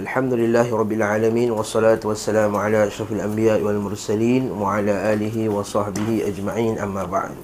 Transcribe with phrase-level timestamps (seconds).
[0.00, 6.24] Alhamdulillahi Rabbil Alamin Wassalatu wassalamu ala ashrafil anbiya wal mursalin Wa ala alihi wa sahbihi
[6.24, 7.36] ajma'in amma ba'd.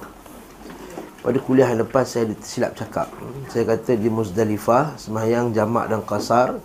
[1.20, 3.12] Pada kuliah yang lepas saya silap cakap.
[3.52, 6.56] Saya kata di Muzdalifah Semayang jamak dan kasar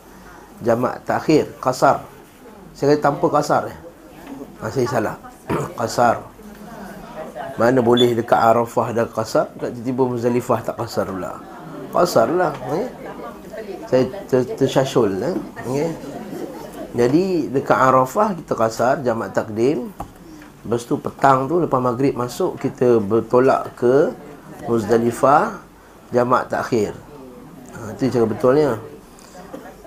[0.64, 2.08] Jamak takhir, kasar
[2.72, 3.78] Saya kata tanpa kasar eh?
[4.64, 5.16] ha, Saya salah.
[5.76, 6.24] Kasar
[7.60, 11.36] Mana boleh dekat Arafah dan kasar tiba-tiba Muzdalifah tak kasar pula.
[11.92, 13.11] Kasar lah eh?
[13.92, 15.36] Saya ter, tersyasyul eh?
[15.68, 15.92] okay.
[16.96, 19.92] Jadi dekat Arafah kita kasar jamak takdim.
[20.64, 24.16] Lepas tu petang tu lepas maghrib masuk kita bertolak ke
[24.64, 25.60] Muzdalifah
[26.16, 26.96] jamak takhir.
[27.76, 28.72] Ha, Itu cara betulnya.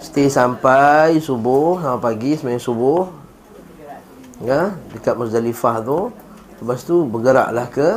[0.04, 3.08] Stay sampai subuh sampai pagi semayang subuh.
[4.44, 6.12] Ya, Dekat Muzdalifah tu.
[6.60, 7.88] Lepas tu bergeraklah ke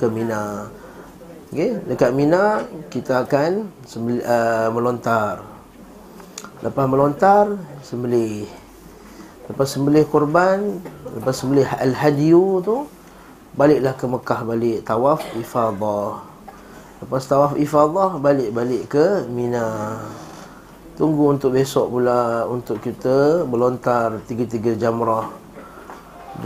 [0.00, 0.66] ke Mina
[1.50, 2.62] Okay, dekat Mina
[2.94, 5.42] kita akan sembeli, uh, melontar.
[6.62, 8.46] Lepas melontar, sembelih.
[9.50, 10.78] Lepas sembelih korban,
[11.10, 12.86] lepas sembelih al-hadiyu tu,
[13.58, 16.22] baliklah ke Mekah balik tawaf ifadah.
[17.02, 19.98] Lepas tawaf ifadah, balik-balik ke Mina.
[20.94, 25.26] Tunggu untuk besok pula untuk kita melontar tiga-tiga jamrah.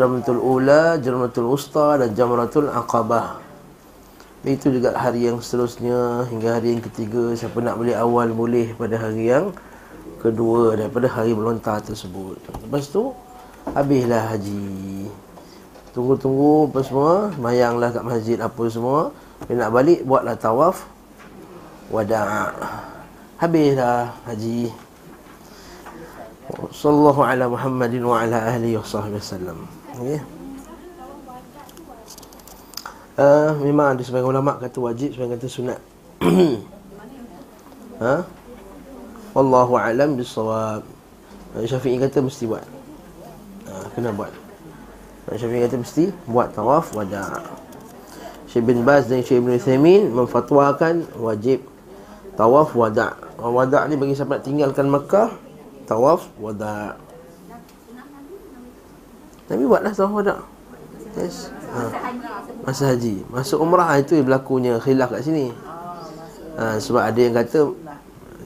[0.00, 3.43] Jamratul Ula, Jamratul Usta dan Jamratul Aqabah.
[4.44, 9.00] Itu juga hari yang seterusnya Hingga hari yang ketiga Siapa nak beli awal boleh pada
[9.00, 9.56] hari yang
[10.20, 12.40] Kedua daripada hari melontar tersebut.
[12.64, 13.12] Lepas tu
[13.76, 15.08] Habislah haji.
[15.92, 19.12] Tunggu-tunggu apa semua Mayanglah kat masjid apa semua.
[19.44, 20.88] Bila nak balik buatlah tawaf.
[21.92, 22.56] Wada'
[23.36, 24.72] Habislah haji.
[26.72, 29.58] Sallallahu ala Muhammadin wa ala ahli wa sahbihi wasallam
[29.96, 30.43] Okay
[33.18, 35.80] uh, Memang ada sebagian ulama kata wajib Sebagian kata sunat.
[37.94, 38.26] Ha?
[39.38, 40.82] Wallahu alam bisawab
[41.62, 42.66] Syafi'i kata mesti buat.
[43.70, 44.34] Ha, Kena buat.
[45.30, 47.38] Syafi'i kata mesti buat tawaf wada'
[48.50, 51.66] Syekh bin Baz dan Syekh bin Uthamin Memfatwakan wajib
[52.38, 55.34] Tawaf wada' Wada' ni bagi siapa nak tinggalkan Makkah
[55.90, 56.94] Tawaf wada'
[59.50, 60.40] Nabi buatlah tawaf wada'
[61.18, 61.90] Yes ha.
[62.62, 63.26] Masa haji.
[63.28, 65.50] Masa umrah itu berlakunya khilaf kat sini.
[66.54, 67.66] Ha, Sebab ada yang kata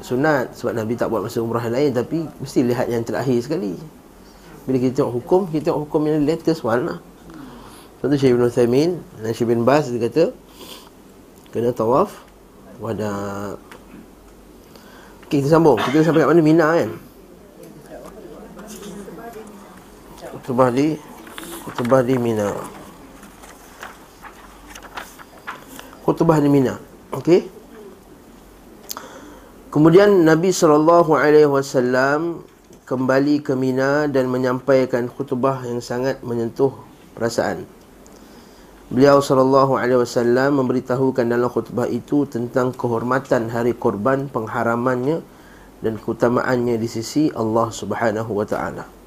[0.01, 3.77] Sunat Sebab Nabi tak buat masa umrah yang lain Tapi mesti lihat yang terakhir sekali.
[4.65, 6.99] Bila kita tengok hukum Kita tengok hukum yang latest one lah.
[8.01, 8.91] Sebab tu Syekh bin Uthaymin
[9.21, 10.33] Dan Syekh bin Bas dia kata
[11.53, 12.17] Kena tawaf
[12.81, 13.13] Wada
[15.29, 15.77] Okay kita sambung.
[15.77, 16.41] Kita sampai kat mana?
[16.41, 16.91] Mina kan?
[20.33, 20.97] Kutubah di
[21.69, 22.78] Kutubah di Mina
[26.09, 26.81] khutbah di Mina.
[27.13, 27.45] Okey.
[29.69, 32.41] Kemudian Nabi sallallahu alaihi wasallam
[32.89, 36.73] kembali ke Mina dan menyampaikan khutbah yang sangat menyentuh
[37.13, 37.69] perasaan.
[38.89, 45.21] Beliau sallallahu alaihi wasallam memberitahukan dalam khutbah itu tentang kehormatan hari korban, pengharamannya
[45.85, 48.98] dan keutamaannya di sisi Allah Subhanahu wa taala.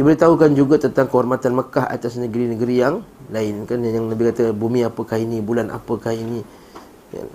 [0.00, 3.84] Diberitahukan juga tentang kehormatan Mekah atas negeri-negeri yang lain kan?
[3.84, 5.44] Yang Nabi kata bumi apakah ini?
[5.44, 6.40] Bulan apakah ini?
[7.12, 7.28] Ya.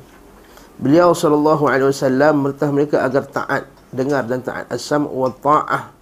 [0.81, 4.66] Beliau sallallahu alaihi wasallam merintah mereka agar taat dengar dan taat.
[4.74, 5.94] Asam wa taah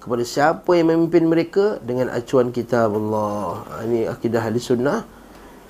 [0.00, 3.68] kepada siapa yang memimpin mereka dengan acuan kitab Allah.
[3.68, 5.04] Ha, ini akidah ahli sunnah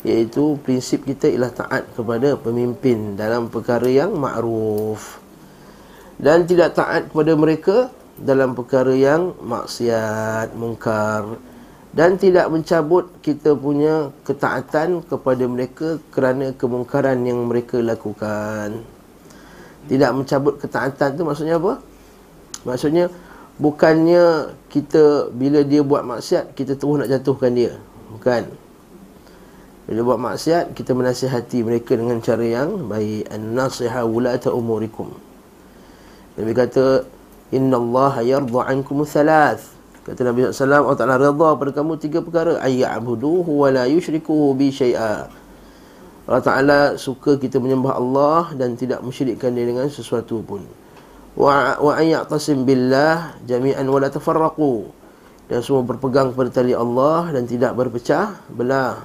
[0.06, 5.19] iaitu prinsip kita ialah taat kepada pemimpin dalam perkara yang ma'ruf.
[6.15, 7.91] Dan tidak taat kepada mereka
[8.23, 11.39] dalam perkara yang maksiat, mungkar
[11.99, 18.84] dan tidak mencabut kita punya ketaatan kepada mereka kerana kemungkaran yang mereka lakukan.
[19.89, 21.81] Tidak mencabut ketaatan tu maksudnya apa?
[22.69, 23.09] Maksudnya
[23.56, 27.73] bukannya kita bila dia buat maksiat kita terus nak jatuhkan dia.
[28.12, 28.47] Bukan.
[29.89, 33.33] Bila buat maksiat kita menasihati mereka dengan cara yang baik.
[33.33, 35.09] An-nasiha wulata umurikum.
[36.37, 37.09] Nabi kata
[37.48, 39.78] Inna Allah yardu ankum thalath
[40.08, 42.56] Kata Nabi SAW Allah Ta'ala reda pada kamu tiga perkara.
[42.64, 45.28] Ayya'buduhu wa la yushrikuhu bi syai'a.
[46.25, 50.64] Allah Ta'ala suka kita menyembah Allah Dan tidak mensyirikkan dia dengan sesuatu pun.
[51.37, 54.88] Wa ayya'tasim billah jami'an wa la tafarraqu.
[55.52, 59.05] Dan semua berpegang kepada tali Allah Dan tidak berpecah belah.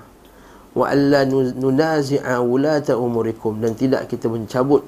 [0.72, 3.60] Wa alla nunazi'a wulata umurikum.
[3.60, 4.88] Dan tidak kita mencabut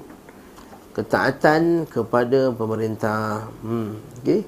[0.96, 3.44] ketaatan kepada pemerintah.
[3.60, 4.40] Hmm, okey.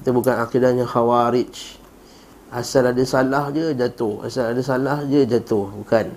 [0.00, 1.76] Kita bukan akidahnya khawarij.
[2.50, 6.08] Asal ada salah je jatuh, asal ada salah je jatuh, bukan.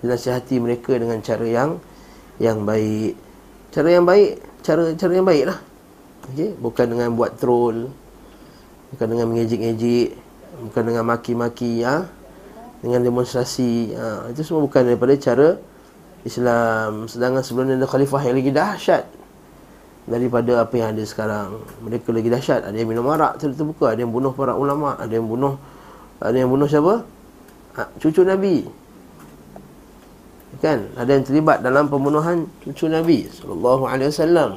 [0.00, 1.76] Nasihati mereka dengan cara yang
[2.40, 3.18] yang baik.
[3.74, 5.58] Cara yang baik, cara cara yang baiklah.
[6.30, 6.54] okay?
[6.56, 7.90] Bukan dengan buat troll
[8.94, 10.08] Bukan dengan mengejek-ejek
[10.70, 12.06] Bukan dengan maki-maki ya?
[12.80, 14.26] Dengan demonstrasi ha?
[14.32, 15.48] Itu semua bukan daripada cara
[16.24, 17.08] Islam.
[17.08, 19.04] Sedangkan sebelum ada khalifah yang lagi dahsyat
[20.10, 21.60] Daripada apa yang ada sekarang.
[21.84, 22.66] Mereka lagi dahsyat.
[22.66, 25.54] Ada yang minum arak terbuka Ada yang bunuh para ulama' Ada yang bunuh
[26.20, 27.04] Ada yang bunuh siapa?
[27.78, 28.66] Ha, cucu Nabi.
[30.58, 30.92] Kan?
[30.98, 34.50] Ada yang terlibat dalam pembunuhan cucu Nabi sallallahu alaihi wasallam.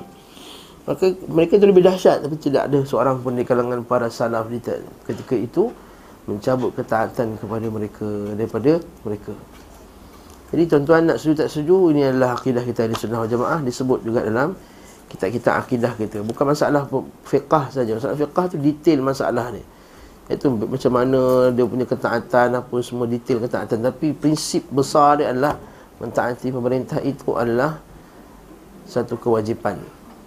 [0.84, 4.60] Maka mereka itu lebih dahsyat tapi tidak ada seorang pun di kalangan para salaf di
[5.08, 5.72] ketika itu
[6.28, 9.32] mencabut ketaatan kepada mereka daripada mereka
[10.54, 14.22] jadi tuan-tuan nak setuju tak setuju ini adalah akidah kita di sunnah jamaah disebut juga
[14.22, 14.54] dalam
[15.10, 16.86] kitab-kitab akidah kita bukan masalah
[17.26, 19.66] fiqah saja masalah fiqah tu detail masalah ni
[20.32, 25.60] itu macam mana dia punya ketaatan apa semua detail ketaatan tapi prinsip besar dia adalah
[26.00, 27.82] mentaati pemerintah itu adalah
[28.88, 29.80] satu kewajipan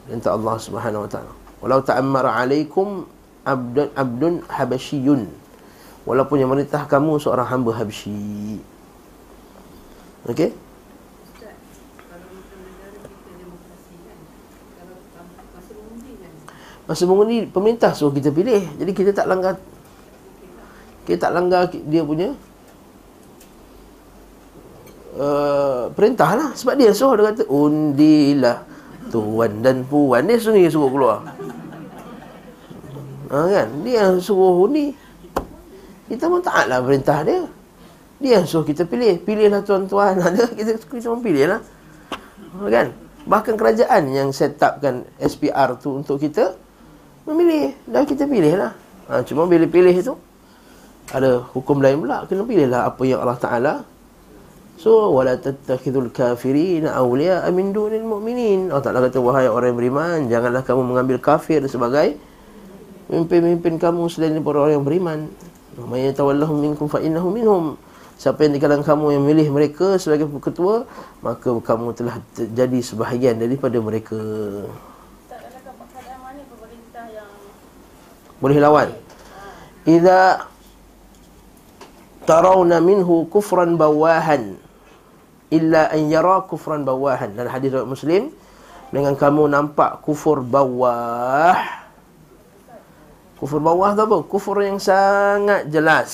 [0.06, 1.32] perintah Allah Subhanahu wa taala.
[1.60, 3.04] Walau ta'ammara 'alaikum
[3.42, 5.26] abdun abdun habasyiyun.
[6.06, 8.62] Walaupun yang merintah kamu seorang hamba Habsyi.
[10.26, 10.50] Okey?
[16.86, 18.62] Masa mengundi pemerintah suruh kita pilih.
[18.78, 19.58] Jadi kita tak langgar.
[21.06, 22.34] Kita tak langgar dia punya
[25.16, 26.52] Uh, perintah lah.
[26.52, 28.68] Sebab dia suruh dia kata undilah
[29.08, 30.28] tuan dan puan.
[30.28, 31.24] Dia sendiri suruh keluar.
[33.32, 33.68] Ha, kan?
[33.80, 34.92] Dia suruh undi.
[36.12, 37.48] Kita pun taat lah perintah dia
[38.16, 39.20] dia yang suruh kita pilih.
[39.20, 40.20] Pilihlah tuan-tuan.
[40.26, 41.60] Ada kita kita pun pilih lah
[42.56, 42.86] ha, kan?
[43.26, 46.56] Bahkan kerajaan yang set upkan SPR tu untuk kita
[47.28, 47.76] memilih.
[47.84, 48.72] Dan kita pilih lah
[49.10, 50.14] ha, cuma pilih-pilih tu
[51.14, 52.26] ada hukum lain pula.
[52.26, 53.74] Kena pilih lah apa yang Allah Ta'ala.
[54.76, 58.68] So wala tattakhidul kafirin awliya min dunil mu'minin.
[58.68, 62.20] Allah Taala kata wahai orang yang beriman, janganlah kamu mengambil kafir sebagai
[63.08, 65.18] pemimpin-pemimpin kamu selain daripada orang yang beriman.
[65.76, 67.64] May yatawallahum minkum fa innahu minhum.
[68.16, 70.88] Siapa yang di kalangan kamu yang milih mereka sebagai ketua,
[71.20, 74.16] maka kamu telah jadi sebahagian daripada mereka.
[78.40, 78.88] Boleh lawan.
[79.84, 80.48] Idza
[82.26, 84.58] tarawna minhu kufran bawahan
[85.48, 88.22] illa an yara kufran bawahan dalam hadis riwayat Muslim
[88.90, 91.54] dengan kamu nampak kufur bawah
[93.38, 96.10] kufur bawah tu apa kufur yang sangat jelas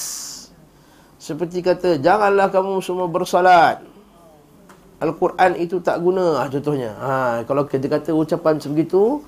[1.22, 3.78] seperti kata janganlah kamu semua bersolat.
[4.98, 6.90] Al-Quran itu tak guna ah, contohnya.
[6.98, 7.12] Ha,
[7.46, 9.22] kalau kita kata ucapan sebegitu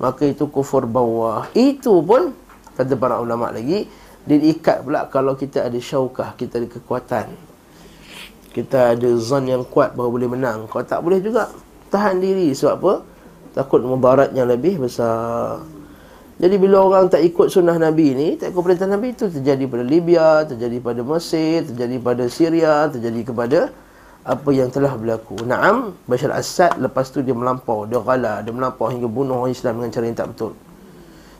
[0.00, 1.44] maka itu kufur bawah.
[1.52, 2.32] Itu pun
[2.72, 3.84] kata para ulama lagi
[4.24, 7.28] dia diikat pula kalau kita ada syaukah kita ada kekuatan.
[8.56, 10.72] Kita ada zon yang kuat bahawa boleh menang.
[10.72, 11.52] Kalau tak boleh juga
[11.92, 12.56] tahan diri.
[12.56, 12.92] Sebab apa?
[13.60, 15.60] Takut mubarat yang lebih besar
[16.40, 19.84] jadi bila orang tak ikut sunnah Nabi ni tak ikut perintah Nabi itu terjadi pada
[19.84, 23.58] Libya terjadi pada Mesir terjadi pada Syria terjadi kepada
[24.20, 28.88] apa yang telah berlaku Naam Bashar Assad lepas tu dia melampau dia gala dia melampau
[28.88, 30.52] hingga bunuh orang Islam dengan cara yang tak betul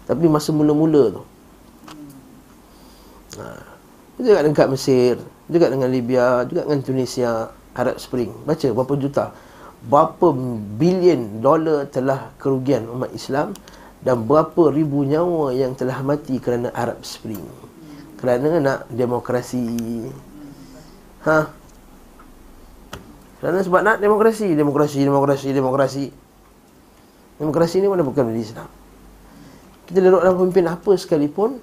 [0.05, 1.23] tapi masa mula-mula tu
[3.41, 3.56] ha,
[4.20, 5.17] juga dekat Mesir
[5.50, 8.31] juga dengan Libya, juga dengan Tunisia, Arab Spring.
[8.46, 9.25] Baca berapa juta.
[9.81, 10.31] Berapa
[10.79, 13.56] bilion dolar telah kerugian umat Islam
[14.00, 17.44] dan berapa ribu nyawa yang telah mati kerana Arab Spring.
[18.17, 19.65] Kerana nak demokrasi.
[21.24, 21.39] Ha?
[23.41, 26.05] Kerana sebab nak demokrasi, demokrasi, demokrasi, demokrasi.
[27.41, 28.69] Demokrasi ni mana bukan dari Islam.
[29.89, 31.56] Kita duduk dalam pemimpin apa sekalipun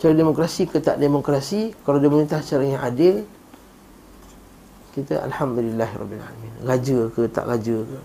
[0.00, 3.24] cara demokrasi ke tak demokrasi kalau dia memerintah secara yang adil
[4.92, 7.98] kita alhamdulillah rabbil alamin raja ke tak raja ke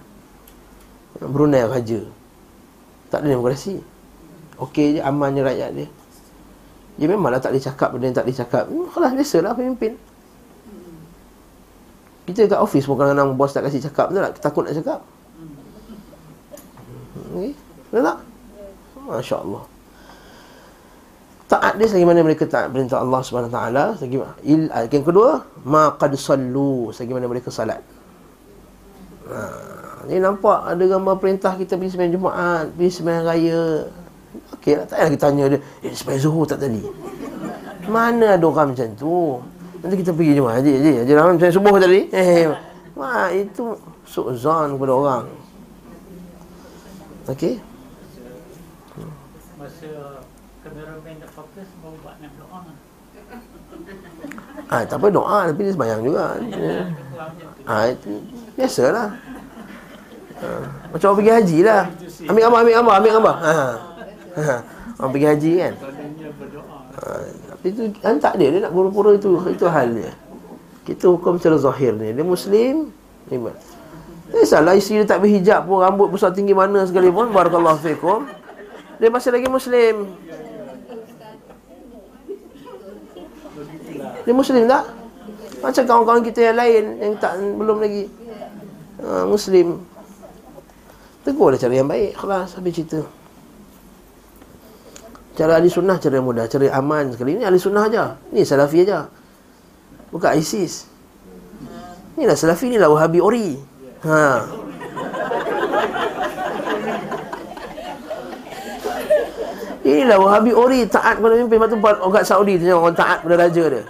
[1.27, 2.07] Brunei raja
[3.09, 3.81] tak ada demokrasi
[4.59, 5.87] okey je amannya rakyat dia.
[6.99, 8.63] Dia memanglah tak boleh cakap benda yang tak boleh cakap.
[8.67, 9.93] Hmm, kelas biasalah pemimpin.
[12.27, 14.33] Kita kat office pun kadang-kadang bos tak kasih cakap betul tak?
[14.43, 14.99] Takut nak cakap.
[17.33, 17.55] Okey
[17.89, 18.19] betul tak?
[19.09, 19.65] masya-Allah.
[21.49, 23.25] Taat dia selagi mana mereka taat perintah Allah
[24.69, 27.81] ah, yang kedua ma qad sallu selagi mana mereka salat.
[29.33, 29.78] Ha
[30.09, 33.61] ni nampak ada gambar perintah kita pergi sembahyang Jumaat pergi sembahyang raya.
[34.57, 36.81] Okey tak payah kita tanya dia eh sembahyang zuhur tak tadi?
[37.85, 39.37] Mana ada orang macam tu?
[39.85, 40.91] Nanti kita pergi Jumaat haji haji.
[41.05, 42.01] Haji ramai sembahyang subuh tadi.
[42.09, 42.43] Eh
[42.97, 43.65] wah itu
[44.09, 45.25] su'zan kepada orang.
[47.29, 47.61] Okey?
[54.69, 56.25] Ah, tak apa doa tapi dia sembahyang juga.
[57.69, 58.17] Ah, itu
[58.57, 59.13] biasalah.
[60.39, 60.49] Ha.
[60.95, 61.83] Macam orang pergi haji lah.
[62.31, 63.35] Ambil gambar, ambil gambar, ambil gambar.
[63.35, 63.53] Ha.
[64.39, 64.55] Ha.
[64.99, 65.73] Orang pergi haji kan.
[66.95, 67.09] Ha.
[67.55, 70.11] Tapi tu kan tak ada dia nak pura-pura itu itu hal dia.
[70.87, 72.15] Kita hukum secara zahir ni.
[72.15, 72.89] Dia muslim,
[73.35, 73.55] iman.
[74.29, 78.29] Eh salah isteri dia tak berhijab pun rambut besar tinggi mana sekalipun barakallahu fikum.
[79.01, 79.95] Dia masih lagi muslim.
[84.23, 84.83] Dia muslim tak?
[85.59, 88.07] Macam kawan-kawan kita yang lain yang tak belum lagi
[89.03, 89.83] uh, muslim.
[91.23, 92.15] Tegurlah cara yang baik.
[92.15, 93.03] Kelas habis cerita.
[95.39, 97.39] Cara ahli sunnah cara yang mudah, cara aman sekali.
[97.39, 98.03] Ini ahli sunnah aja.
[98.35, 99.07] Ni salafi aja.
[100.11, 100.83] Bukan ISIS.
[102.19, 103.55] Inilah salafi, inilah wahabi ori.
[104.03, 104.43] Ha.
[109.87, 111.55] Inilah wahabi ori taat pada pemimpin.
[111.55, 113.83] Lepas tu orang Saudi tanya orang taat pada raja dia.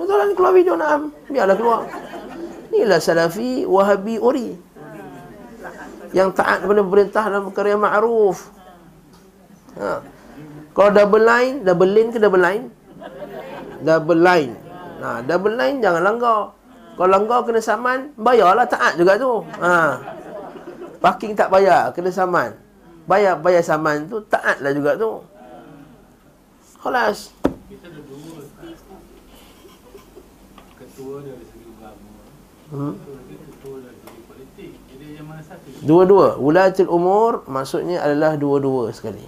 [0.00, 1.84] Betul lah keluar video nak Biarlah keluar
[2.72, 4.56] Inilah salafi wahabi ori
[6.10, 8.38] Yang taat kepada pemerintah dalam perkara yang ma'ruf
[9.78, 10.02] ha.
[10.74, 12.64] Kalau double line Double line ke double line?
[13.82, 14.52] Double line
[15.02, 15.22] ha.
[15.22, 16.40] Double line jangan langgar
[16.98, 20.02] Kalau langgar kena saman Bayarlah taat juga tu ha.
[20.98, 22.58] Parking tak bayar Kena saman
[23.06, 25.22] Bayar bayar saman tu Taat lah juga tu
[26.80, 27.38] Kelas
[32.70, 32.94] Hmm.
[35.80, 36.36] Dua-dua.
[36.36, 39.24] Ulatul umur maksudnya adalah dua-dua sekali.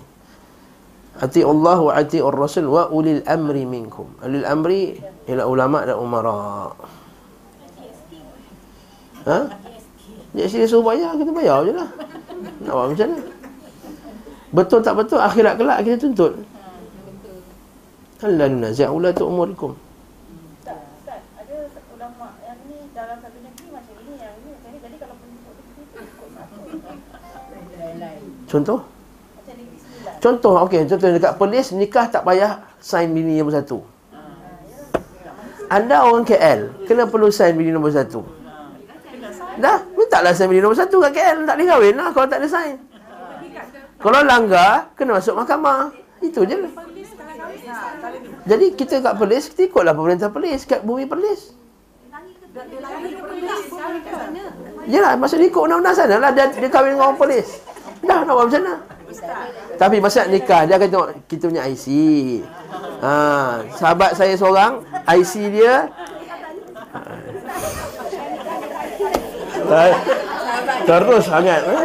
[1.16, 4.08] Ati Allah wa ati Rasul wa ulil amri minkum.
[4.20, 4.96] Ulil amri
[5.28, 6.72] ialah ulama dan umara.
[9.22, 9.38] Ha?
[10.32, 11.88] Dia sini suruh bayar, kita bayar je lah.
[12.64, 13.24] Nak buat macam mana?
[14.52, 16.32] Betul tak betul, akhirat kelak kita tuntut.
[18.24, 19.72] Allah nazi' ulatul umurikum.
[28.52, 28.84] Contoh?
[30.20, 33.80] Contoh, okey, contoh dekat polis nikah tak payah sign bini nombor satu.
[35.72, 38.20] Anda orang KL, kena perlu sign bini nombor satu.
[39.56, 42.48] Dah, mintalah sign bini nombor satu kat KL, tak boleh kahwin lah kalau tak ada
[42.52, 42.76] sign.
[43.98, 45.90] Kalau langgar, kena masuk mahkamah.
[46.20, 46.72] Itu je lah.
[48.46, 51.56] Jadi kita kat polis, kita ikutlah pemerintah polis, kat bumi polis.
[54.86, 57.71] Yalah, maksudnya ikut undang-undang sana lah, dia, dia kahwin dengan orang polis.
[58.02, 58.74] Dah nak buat macam mana?
[59.78, 61.86] Tapi masa nikah dia akan tengok kita punya IC.
[63.02, 63.12] Ha,
[63.76, 65.90] sahabat saya seorang IC dia
[66.94, 67.00] ha.
[70.82, 71.60] Terus sangat.
[71.62, 71.76] Ha.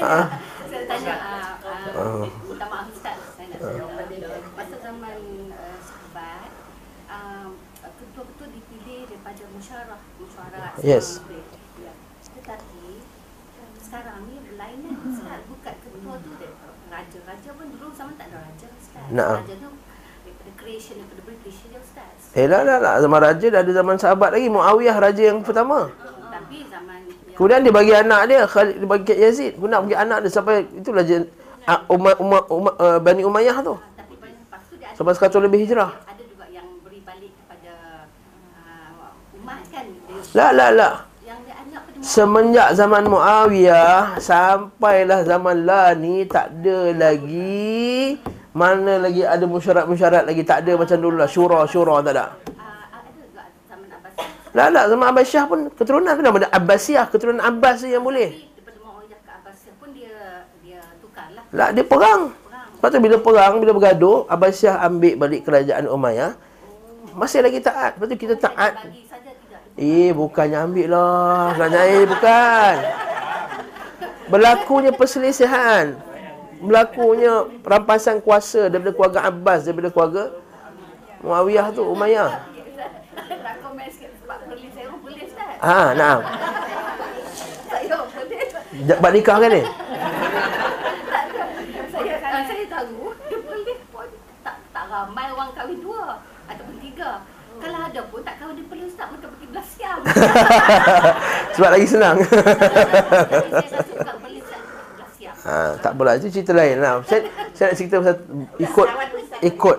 [0.00, 0.18] Ha.
[1.90, 3.88] Uh, minta maaf Ustaz saya nak.
[4.56, 5.18] Masa zaman
[5.52, 6.50] sahabat
[8.00, 11.20] ketua-ketua dipilih daripada musyawarah musyawarah Yes.
[19.10, 19.42] Nah.
[19.42, 19.68] Raja tu
[20.22, 22.38] daripada creation daripada British dia Ustaz.
[22.38, 25.90] Eh lah lah lah zaman raja dah ada zaman sahabat lagi Muawiyah raja yang pertama.
[26.30, 26.98] Tapi zaman
[27.34, 29.52] Kemudian dia bagi anak dia Khalid dia bagi Yazid.
[29.56, 31.24] Guna bagi anak dia sampai itulah je
[31.88, 33.74] Umar Umar Umar uh, Bani Umayyah tu.
[34.94, 35.96] Sampai 100 lebih hijrah.
[36.04, 37.72] Ada juga yang beri balik kepada
[38.60, 39.86] uh, umat kan.
[40.36, 40.94] Lah lah lah.
[42.00, 48.16] Semenjak zaman Muawiyah sampailah zaman lah ni tak ada lagi
[48.50, 52.26] mana lagi ada musyarat-musyarat lagi tak ada macam dulu lah syura syura tak ada.
[54.50, 58.50] Lah lah zaman Abbasiyah pun keturunan tu nama Abbasiyah keturunan Abbas yang boleh.
[61.54, 62.34] Lah dia perang.
[62.74, 66.34] Lepas tu bila perang, bila bergaduh, Abbasiyah ambil balik kerajaan Umayyah.
[67.14, 67.98] Masih lagi taat.
[67.98, 68.90] Lepas tu kita taat.
[69.78, 71.54] Eh, bukannya ambil lah.
[71.54, 72.74] Bukannya eh, bukan.
[74.30, 76.09] Berlakunya perselisihan
[76.60, 80.24] berlakunya rampasan kuasa daripada keluarga Abbas daripada keluarga
[81.20, 82.32] Muawiyah tu Umayyah.
[85.60, 86.24] Ha, nah.
[88.96, 89.62] Buat nikah kan ni?
[91.92, 92.16] Saya
[92.48, 94.08] saya tahu dia boleh pun
[94.40, 97.20] tak tak ramai orang kahwin dua ataupun tiga.
[97.60, 100.00] Kalau ada pun tak kahwin dia perlu ustaz untuk pergi belas siang.
[101.60, 102.16] Sebab lagi senang.
[105.50, 107.02] Ha, tak boleh itu cerita lain lah.
[107.02, 108.16] Saya, saya nak cerita pasal
[108.62, 108.88] ikut
[109.42, 109.78] ikut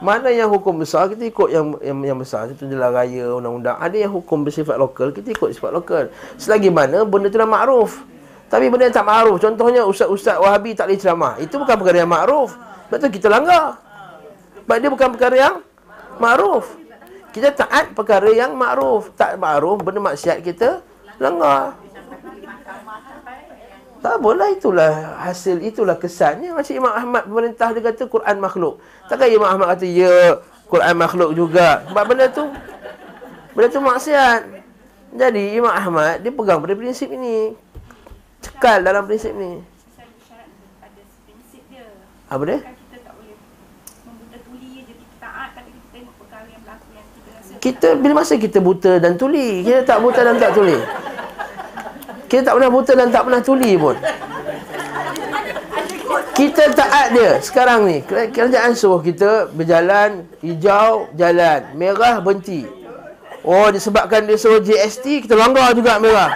[0.00, 3.76] mana yang hukum besar kita ikut yang yang, yang besar itu jelas raya undang-undang.
[3.76, 6.08] Ada yang hukum bersifat lokal kita ikut sifat lokal.
[6.40, 8.00] Selagi mana benda itu dah makruf.
[8.48, 11.34] Tapi benda yang tak makruf contohnya ustaz-ustaz Wahabi tak boleh ceramah.
[11.36, 12.56] Itu bukan perkara yang makruf.
[12.88, 13.76] Sebab tu kita langgar.
[14.64, 15.54] Sebab dia bukan perkara yang
[16.16, 16.64] makruf.
[17.36, 19.12] Kita taat perkara yang makruf.
[19.12, 20.80] Tak makruf, benda maksiat kita
[21.20, 21.81] langgar.
[24.02, 28.82] Tak apalah itulah hasil itulah kesannya macam Imam Ahmad pemerintah dia kata Quran makhluk.
[29.06, 31.86] Takkan Imam Ahmad kata ya Quran makhluk juga.
[31.86, 32.50] Sebab benda tu
[33.54, 34.40] benda tu maksiat.
[35.14, 37.54] Jadi Imam Ahmad dia pegang pada prinsip ini.
[38.42, 39.62] Cekal dalam prinsip ni.
[42.26, 42.58] Apa dia?
[47.62, 50.74] Kita bila masa kita buta dan tuli, kita tak buta dan tak tuli.
[52.32, 53.92] Kita tak pernah buta dan tak pernah tuli pun.
[56.32, 58.00] Kita taat dia sekarang ni.
[58.08, 62.64] Kerajaan suruh kita berjalan hijau jalan, merah berhenti.
[63.44, 66.32] Oh disebabkan dia suruh GST kita langgar juga merah.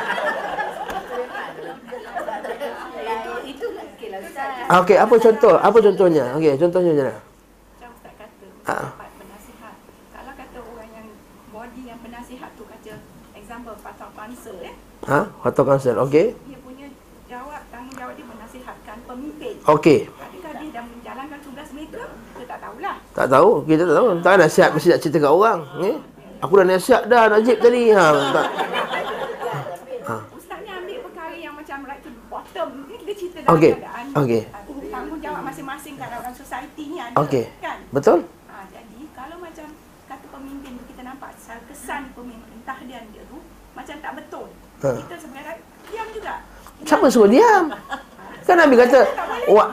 [4.84, 5.56] Okey, apa contoh?
[5.56, 6.36] Apa contohnya?
[6.36, 7.16] Okey, contohnya macam mana?
[7.16, 8.76] Macam Ustaz kata, ha.
[9.16, 9.74] penasihat.
[10.12, 11.06] Kalau kata orang yang
[11.56, 13.00] body yang penasihat tu kata
[13.32, 14.76] example patah council eh.
[15.06, 15.22] Ha?
[15.22, 16.34] Patah council, okey.
[16.34, 16.86] Dia punya
[17.30, 19.54] jawab, tanggungjawab dia menasihatkan pemimpin.
[19.62, 20.10] Okey.
[20.10, 22.02] Adakah dia dah menjalankan tugas mereka?
[22.10, 22.96] Kita tak tahulah.
[23.14, 24.08] Tak tahu, kita tak tahu.
[24.18, 25.60] Tak nasihat mesti nak cerita kat orang.
[25.78, 25.96] Eh?
[26.42, 27.94] Aku dah nasihat dah Najib tadi.
[27.94, 28.48] Ha, tak.
[30.10, 30.14] Ha.
[30.34, 32.70] Ustaz ni ambil perkara yang macam right to bottom.
[32.90, 33.72] Kita cerita dalam okay.
[33.78, 34.04] keadaan.
[34.26, 34.42] Okey.
[34.90, 37.14] Tanggungjawab masing-masing kat dalam society ni ada.
[37.22, 37.46] Okey.
[37.62, 37.78] Kan?
[37.94, 38.26] Betul?
[38.50, 39.66] Ha, jadi kalau macam
[40.10, 41.30] kata pemimpin kita nampak
[41.70, 43.38] kesan pemerintah dia dia tu
[43.70, 44.50] macam tak betul.
[44.86, 44.94] Ha.
[45.02, 45.54] Kita sebenarnya
[45.90, 46.34] diam juga.
[46.86, 47.64] Siapa suruh diam?
[48.46, 49.00] Kan Nabi kata,
[49.50, 49.68] Wah,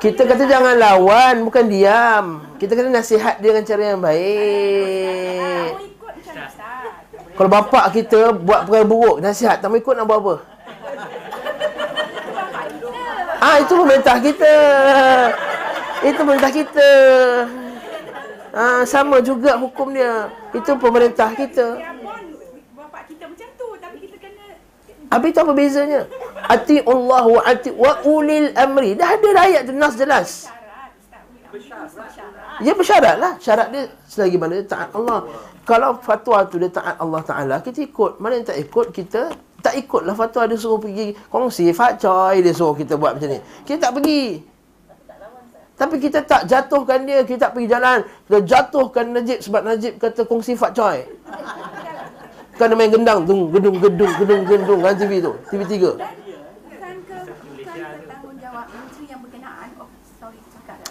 [0.00, 2.40] kita kata jangan lawan, bukan diam.
[2.56, 5.70] Kita kena nasihat dia dengan cara yang baik.
[7.34, 10.34] Kalau bapak kita buat perkara buruk, nasihat, tak mau ikut nak buat apa?
[13.44, 14.54] Ah itu pemerintah kita.
[16.00, 16.90] Itu pemerintah kita.
[18.56, 20.32] Ah sama juga hukum dia.
[20.56, 21.93] Itu pemerintah kita.
[25.12, 26.00] Habis tu apa bezanya?
[26.44, 28.96] Ati Allah wa ati wa ulil amri.
[28.96, 30.48] Dah ada ayat tu nas jelas.
[32.62, 33.32] Ya bersyarat lah.
[33.38, 35.26] Syarat dia selagi mana dia taat Allah.
[35.64, 38.20] Kalau fatwa tu dia taat Allah Ta'ala, kita ikut.
[38.20, 39.32] Mana yang tak ikut, kita
[39.64, 43.40] tak ikutlah fatwa dia suruh pergi kongsi Fat Choi dia suruh kita buat macam ni.
[43.64, 44.44] Kita tak pergi.
[45.74, 47.98] Tapi kita tak jatuhkan dia, kita tak pergi jalan.
[48.28, 51.02] Kita jatuhkan Najib sebab Najib kata kongsi Fat Choi.
[52.54, 56.24] Kan dia main gendang tu, gedung gedung gedung gedung kan TV tu, TV 3.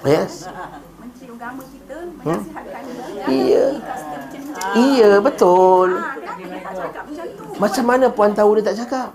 [0.04, 0.52] Yes.
[1.00, 3.32] Menteri agama kita menasihatkan hmm?
[3.32, 3.66] Iya.
[4.76, 5.90] Iya, betul.
[5.96, 6.12] Ha,
[7.56, 9.10] macam mana puan tahu dia tak cakap?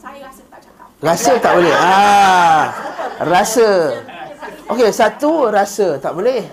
[0.00, 0.88] Saya rasa tak cakap.
[1.04, 1.74] Rasa tak boleh.
[1.76, 2.64] Ah.
[3.28, 3.68] Rasa.
[4.72, 6.48] Okey, satu rasa tak boleh.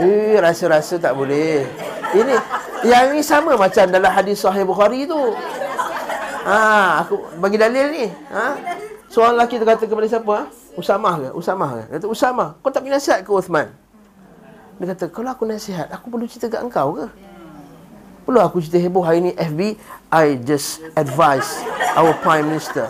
[0.00, 1.68] Eh, rasa-rasa tak boleh.
[2.12, 2.36] Ini
[2.84, 5.16] yang ni sama macam dalam hadis Sahih Bukhari tu.
[6.42, 8.06] Ha, aku bagi dalil ni.
[8.28, 8.46] Ha?
[9.08, 10.36] Seorang lelaki tu kata kepada siapa?
[10.76, 11.28] Usamah ke?
[11.32, 11.82] Usamah ke?
[11.96, 13.68] Kata Usamah, kau tak pergi nasihat ke Uthman?
[14.80, 17.06] Dia kata, kalau aku nasihat, aku perlu cerita kat engkau ke?
[18.22, 19.60] Perlu aku cerita heboh hari ni FB
[20.14, 21.58] I just advise
[21.98, 22.86] Our Prime Minister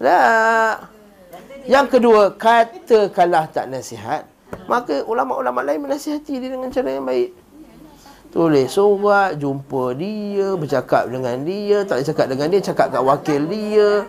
[0.00, 0.88] Tak
[1.68, 4.24] Yang kedua Katakanlah tak nasihat
[4.64, 7.36] Maka ulama-ulama lain menasihati dia dengan cara yang baik
[8.38, 13.42] Tulis surat Jumpa dia Bercakap dengan dia Tak boleh cakap dengan dia Cakap kat wakil
[13.50, 14.06] dia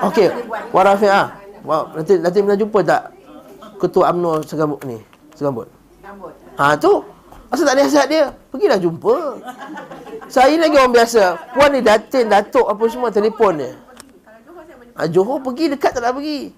[0.00, 0.32] Okey
[0.72, 1.28] Warafi'ah
[1.60, 1.92] wow.
[1.92, 3.12] Nanti nanti pernah jumpa tak
[3.76, 4.96] Ketua UMNO Segambut ni
[5.36, 5.68] Segambut
[6.56, 7.04] Ha tu
[7.46, 8.24] Asal tak nasihat dia?
[8.50, 9.38] Pergilah jumpa.
[10.26, 11.38] Saya lagi orang biasa.
[11.54, 13.72] Puan ni datin, datuk apa semua telefon dia.
[14.98, 16.50] Ha, Johor pergi dekat tak nak pergi.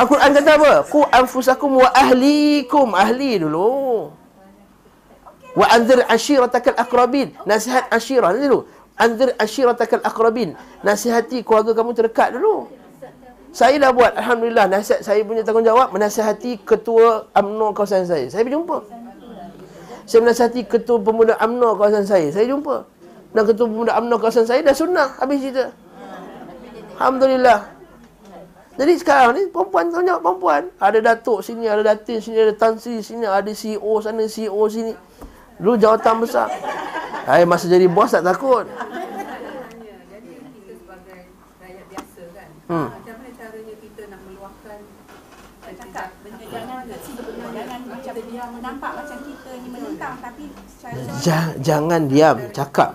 [0.00, 0.72] Al-Quran kata apa?
[0.88, 2.96] Ku anfusakum wa ahlikum.
[2.96, 4.08] Ahli dulu.
[5.52, 7.36] Wa anzir ashiratakal akrabin.
[7.44, 8.64] Nasihat ashirah dulu.
[8.96, 10.56] Anzir ashiratakal akrabin.
[10.80, 12.72] Nasihati keluarga kamu terdekat dulu.
[13.50, 18.24] Saya dah buat alhamdulillah nasihat saya punya tanggungjawab menasihati ketua UMNO kawasan saya.
[18.30, 18.78] Saya berjumpa.
[20.06, 22.30] Saya menasihati ketua pemuda UMNO kawasan saya.
[22.32, 22.88] Saya jumpa.
[23.36, 25.74] Dan ketua pemuda UMNO kawasan saya dah sunnah habis cerita.
[26.96, 27.79] Alhamdulillah.
[28.78, 30.62] Jadi sekarang ni perempuan tanggungjawab perempuan.
[30.78, 34.94] Ada datuk sini, ada datin sini, ada tansi sini, ada CEO sana, CEO sini.
[35.58, 36.48] Dulu jawatan besar.
[37.26, 38.64] Saya masa jadi bos tak takut.
[42.70, 42.86] Hmm.
[48.60, 50.44] nampak macam kita ni menentang tapi
[51.24, 52.90] ja, jangan diam cakap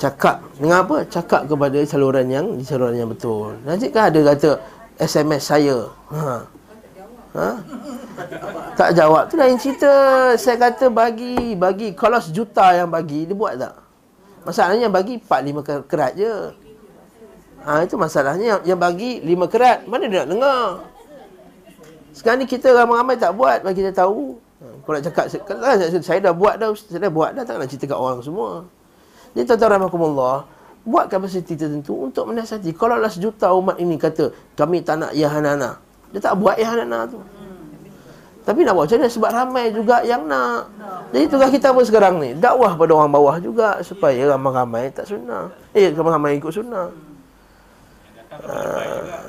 [0.00, 4.50] cakap dengan apa cakap kepada saluran yang di saluran yang betul nanti kan ada kata
[5.00, 6.44] SMS saya ha
[7.30, 7.62] Ha?
[8.74, 9.90] Tak jawab tu lain cerita.
[10.34, 11.94] Saya kata bagi, bagi.
[11.94, 13.74] Kalau sejuta yang bagi, dia buat tak?
[14.42, 16.34] Masalahnya bagi 4 5 kerat je.
[17.60, 19.84] Ha, itu masalahnya yang bagi 5 kerat.
[19.86, 20.62] Mana dia nak dengar?
[22.10, 24.40] Sekarang ni kita ramai-ramai tak buat bagi kita tahu.
[24.58, 27.68] Ha, kalau nak cakap kalau saya dah buat dah, saya dah buat dah tak nak
[27.70, 28.66] cerita kat orang semua.
[29.36, 30.42] Jadi tuan-tuan rahmatullah,
[30.84, 32.72] buat kapasiti tertentu untuk menasihati.
[32.72, 35.76] Kalau lah sejuta umat ini kata kami tak nak yahanana.
[36.10, 37.20] Dia tak buat yahanana tu.
[38.40, 39.12] Tapi nak buat macam mana?
[39.12, 40.72] Sebab ramai juga yang nak.
[41.12, 42.32] Jadi tugas kita apa sekarang ni?
[42.32, 45.52] Dakwah pada orang bawah juga supaya ramai-ramai tak sunnah.
[45.76, 46.88] Eh, ramai-ramai ikut sunnah.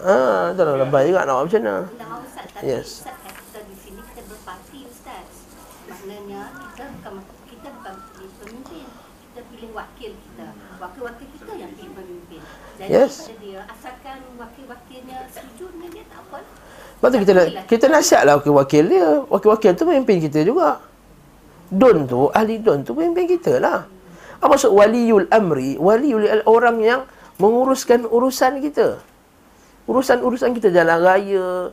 [0.08, 1.76] Ah, tak nak lebay juga nak buat macam mana.
[2.64, 3.04] Yes.
[10.82, 12.42] Wakil-wakil kita yang pilih pemimpin.
[12.82, 13.30] Jadi yes.
[13.38, 16.38] dia asalkan wakil-wakilnya setuju dengan dia tak apa.
[16.42, 17.32] Lepas tu kita,
[17.70, 19.10] kita nasihatlah wakil-wakil dia.
[19.30, 20.82] Wakil-wakil tu pemimpin kita juga.
[21.70, 23.86] Don tu, ahli don tu pemimpin kita lah.
[24.42, 25.78] Apa maksud waliul amri?
[25.78, 27.02] Waliul orang yang
[27.38, 28.98] menguruskan urusan kita.
[29.86, 31.70] Urusan-urusan kita jalan raya.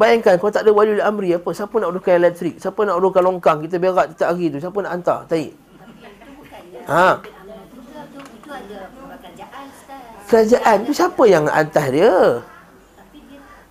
[0.00, 1.52] Bayangkan kalau tak ada waliul amri apa?
[1.52, 2.56] Siapa nak uruskan elektrik?
[2.56, 3.60] Siapa nak uruskan longkang?
[3.68, 4.64] Kita berak setiap hari tu.
[4.64, 5.18] Siapa nak hantar?
[5.28, 5.44] Tai.
[6.88, 7.20] Ha.
[10.32, 12.40] Kerajaan tu siapa yang hantar dia?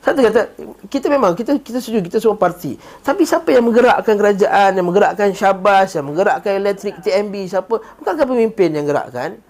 [0.01, 0.49] Satu kata,
[0.89, 2.77] kita memang, kita kita setuju, kita semua parti.
[3.01, 7.81] Tapi siapa yang menggerakkan kerajaan, yang menggerakkan syabas, yang menggerakkan elektrik TMB, siapa?
[8.01, 9.41] Bukankah pemimpin yang gerakkan?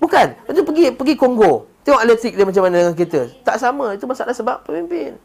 [0.00, 0.36] Bukan.
[0.44, 1.68] Lepas pergi pergi Kongo.
[1.84, 3.20] Tengok elektrik dia macam mana dengan kita.
[3.44, 3.96] Tak sama.
[3.96, 5.16] Itu masalah sebab pemimpin.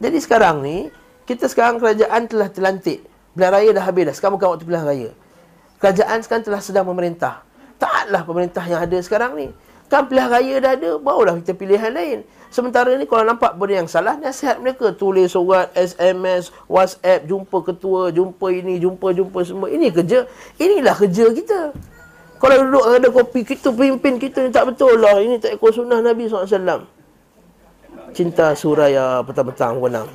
[0.00, 0.92] Jadi sekarang ni,
[1.28, 3.04] kita sekarang kerajaan telah terlantik.
[3.36, 4.14] Pilihan raya dah habis dah.
[4.16, 5.10] Sekarang bukan waktu pilihan raya.
[5.80, 7.44] Kerajaan sekarang telah sedang memerintah.
[7.76, 9.52] Taatlah pemerintah yang ada sekarang ni.
[9.86, 12.26] Kan pilihan raya dah ada, barulah kita pilihan lain.
[12.50, 14.90] Sementara ni kalau nampak benda yang salah, nasihat mereka.
[14.90, 19.70] Tulis surat, SMS, WhatsApp, jumpa ketua, jumpa ini, jumpa-jumpa semua.
[19.70, 20.26] Ini kerja,
[20.58, 21.60] inilah kerja kita.
[22.36, 25.16] Kalau duduk ada kopi, kita pimpin kita ni tak betul lah.
[25.22, 26.84] Ini tak ikut sunnah Nabi SAW.
[28.12, 30.08] Cinta suraya petang-petang wenang.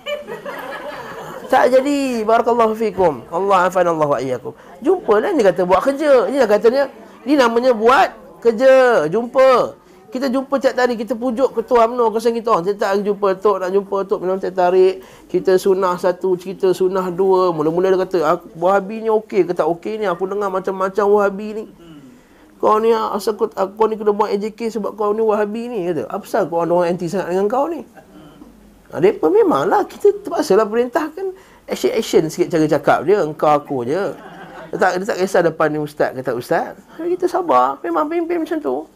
[1.50, 2.22] Tak jadi.
[2.24, 3.26] Barakallahu fikum.
[3.28, 4.54] Allah afan Allah wa iyyakum.
[4.80, 6.30] Jumpa lah ni kata buat kerja.
[6.30, 6.88] Ini katanya.
[7.26, 9.06] Ini namanya buat kerja.
[9.08, 9.78] Jumpa.
[10.12, 11.00] Kita jumpa tiap hari.
[11.00, 12.60] Kita pujuk ketua UMNO kesan kita.
[12.66, 13.58] Kita tak jumpa Tok.
[13.64, 14.20] Nak jumpa Tok.
[14.26, 15.06] Minum tiap tarik.
[15.32, 16.36] Kita sunnah satu.
[16.36, 17.54] Cerita sunnah dua.
[17.56, 18.18] Mula-mula dia kata.
[18.60, 20.06] Wahabi ni okey ke tak okey ni.
[20.10, 21.66] Aku dengar macam-macam Wahabi ni
[22.62, 26.06] kau ni asal kau, kau ni kena buat AJK sebab kau ni wahabi ni kata.
[26.06, 27.82] Apa pasal kau orang anti sangat dengan kau ni?
[28.94, 31.34] Ha, dia pun memanglah kita terpaksa lah perintahkan
[31.66, 33.26] action-action sikit cara cakap dia.
[33.26, 34.14] Engkau aku je.
[34.72, 36.80] Dia tak, dia tak kisah depan ni ustaz kata ustaz.
[36.96, 37.76] Tapi kita sabar.
[37.84, 38.88] Memang pimpin macam tu.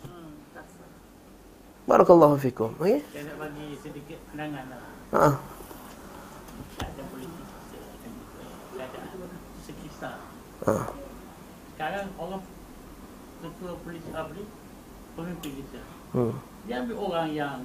[1.83, 2.71] Barakallahu fikum.
[2.79, 3.03] Okay?
[3.11, 4.81] Saya nak bagi sedikit pandangan lah.
[5.19, 5.27] Ha.
[10.65, 10.75] Ha.
[11.75, 12.41] Sekarang orang
[13.43, 14.43] ketua polis apa ni
[15.13, 15.81] pemimpin kita.
[16.15, 16.33] Hmm.
[16.65, 17.57] Dia ambil orang yang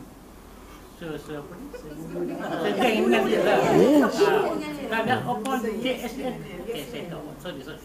[1.00, 1.66] se se apa ni?
[2.60, 3.56] Sedang dengan dia lah.
[3.72, 4.16] Yes.
[4.20, 6.34] Ha, ada apa JSN?
[6.68, 7.24] Eh, saya tahu.
[7.40, 7.80] Sorry, sorry.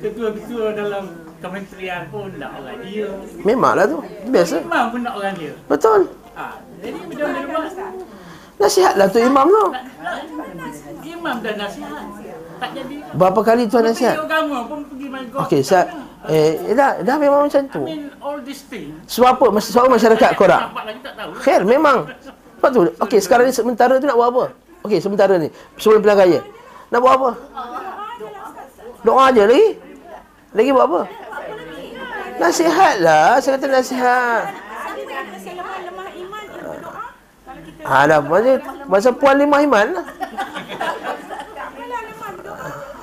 [0.00, 1.04] Ketua-ketua dalam
[1.44, 3.12] kementerian pun nak orang dia.
[3.44, 4.00] Memanglah tu.
[4.32, 4.64] Biasa.
[4.64, 5.52] Imam pun nak orang dia.
[5.68, 6.08] Betul.
[6.40, 7.72] Ha, jadi macam mana buat?
[8.56, 9.64] Nasihatlah tu imam tu.
[11.04, 12.04] Imam dah nasihat.
[12.56, 12.96] Tak jadi.
[13.12, 14.16] Berapa kali tuan nasihat?
[15.44, 15.84] Okey, saya
[16.26, 17.82] Eh, dah, dah memang macam tu.
[19.06, 19.46] Sebab apa?
[19.62, 20.74] Sebab masyarakat korang?
[21.38, 22.08] Khair, memang.
[22.58, 22.80] Sebab tu.
[23.04, 24.44] Okey, sekarang ni sementara tu nak buat apa?
[24.88, 25.52] Okey, sementara ni.
[25.78, 26.40] Sebelum pilihan raya.
[26.90, 27.30] Nak buat apa?
[29.06, 29.78] Doa aja lagi.
[30.56, 31.00] Lagi buat apa?
[32.42, 33.38] Nasihat lah.
[33.38, 34.42] Saya kata nasihat.
[37.86, 38.52] Ada masa
[38.90, 40.06] masa puan lima iman lah.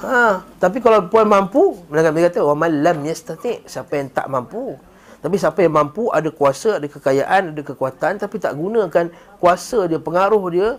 [0.04, 4.76] Ha, tapi kalau puan mampu, mereka kata wa man lam yastati, siapa yang tak mampu.
[5.24, 9.08] Tapi siapa yang mampu ada kuasa, ada kekayaan, ada kekuatan tapi tak gunakan
[9.40, 10.70] kuasa dia, pengaruh dia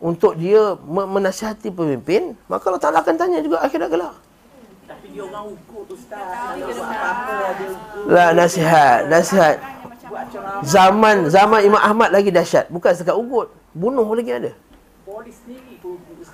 [0.00, 4.16] untuk dia menasihati pemimpin, maka Allah Taala akan tanya juga akhirat kelak.
[4.88, 6.56] Tapi dia orang ukur ustaz.
[8.08, 9.60] Lah nasihat, nasihat.
[10.64, 14.52] Zaman zaman Imam Ahmad lagi dahsyat, bukan sekat ugut, bunuh lagi ada.
[15.04, 15.69] Polis sendiri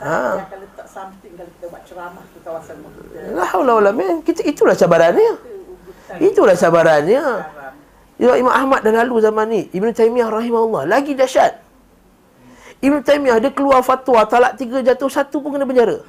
[0.01, 0.45] ha.
[0.45, 3.37] akan letak something kalau kita buat ceramah di kawasan kita.
[3.37, 3.91] La haula wala
[4.25, 5.33] kita itulah cabarannya.
[6.21, 7.25] Itulah cabarannya.
[8.17, 9.61] Ya Imam Ahmad dah lalu zaman ni.
[9.73, 11.61] Ibn Taymiyah rahimahullah lagi dahsyat.
[12.81, 16.01] Ibn Taymiyah dia keluar fatwa talak tiga jatuh satu pun kena penjara.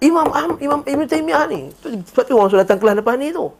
[0.00, 1.74] Imam Ahmad, Imam Ibn Taymiyah ni.
[1.82, 3.50] Sebab tu orang sudah datang kelas lepas ni tu.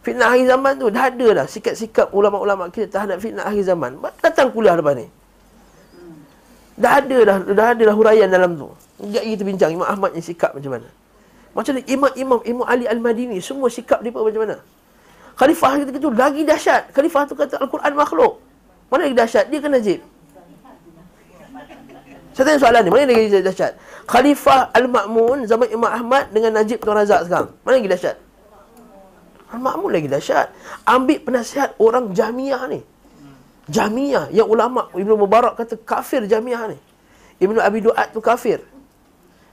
[0.00, 4.00] Fitnah akhir zaman tu dah ada dah sikap-sikap ulama-ulama kita terhadap fitnah akhir zaman.
[4.24, 5.19] Datang kuliah lepas ni.
[6.80, 8.72] Dah ada dah dah ada dah huraian dalam tu.
[8.96, 10.88] Sekejap kita bincang Imam Ahmad ni sikap macam mana.
[11.52, 14.56] Macam ni Imam Imam Ali Al-Madini semua sikap dia macam mana.
[15.36, 16.92] Khalifah kita tu lagi dahsyat.
[16.96, 18.40] Khalifah tu kata Al-Quran makhluk.
[18.88, 19.52] Mana lagi dahsyat?
[19.52, 20.00] Dia kan Najib.
[22.30, 23.72] Saya tanya soalan ni, mana lagi dahsyat?
[24.08, 27.52] Khalifah Al-Ma'mun zaman Imam Ahmad dengan Najib Tuan Razak sekarang.
[27.60, 28.16] Mana lagi dahsyat?
[29.52, 30.48] Al-Ma'mun lagi dahsyat.
[30.88, 32.80] Ambil penasihat orang Jamiah ni.
[33.70, 36.78] Jamiah yang ulama Ibnu Mubarak kata kafir Jamiah ni.
[37.38, 38.60] Ibnu Abi Duat tu kafir.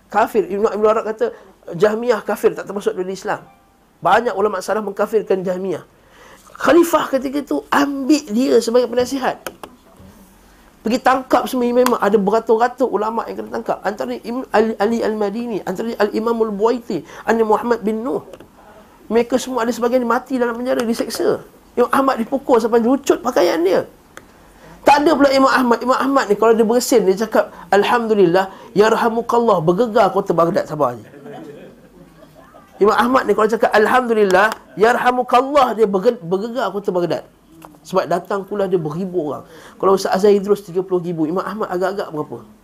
[0.10, 0.50] Kafir.
[0.50, 1.32] Ibnu Abi Mubarak kata
[1.78, 3.42] Jamiah kafir tak termasuk dalam Islam.
[4.02, 5.86] Banyak ulama salah mengkafirkan Jamiah.
[6.58, 9.38] Khalifah ketika tu ambil dia sebagai penasihat.
[10.82, 13.78] Pergi tangkap semua imam ada beratus-ratus ulama yang kena tangkap.
[13.84, 18.24] Antara Imam Ali, Al-Madini, antara Al-Imam Al-Buaiti, An Muhammad bin Nuh.
[19.12, 21.44] Mereka semua ada sebagian mati dalam penjara, diseksa.
[21.76, 23.84] Imam Ahmad dipukul sampai lucut pakaian dia.
[24.88, 25.84] Tak ada pula Imam Ahmad.
[25.84, 31.04] Imam Ahmad ni kalau dia bersin, dia cakap, Alhamdulillah, Yarhamukallah, bergegar kota Baghdad sabar je.
[32.80, 34.48] Imam Ahmad ni kalau cakap Alhamdulillah,
[34.80, 35.84] Yarhamukallah, dia
[36.24, 37.28] bergegar kota Baghdad.
[37.84, 39.44] Sebab datang kuliah dia beribu orang.
[39.76, 42.38] Kalau Ustaz Azhar Idrus 30 ribu, Imam Ahmad agak-agak berapa?
[42.40, 42.56] Ha?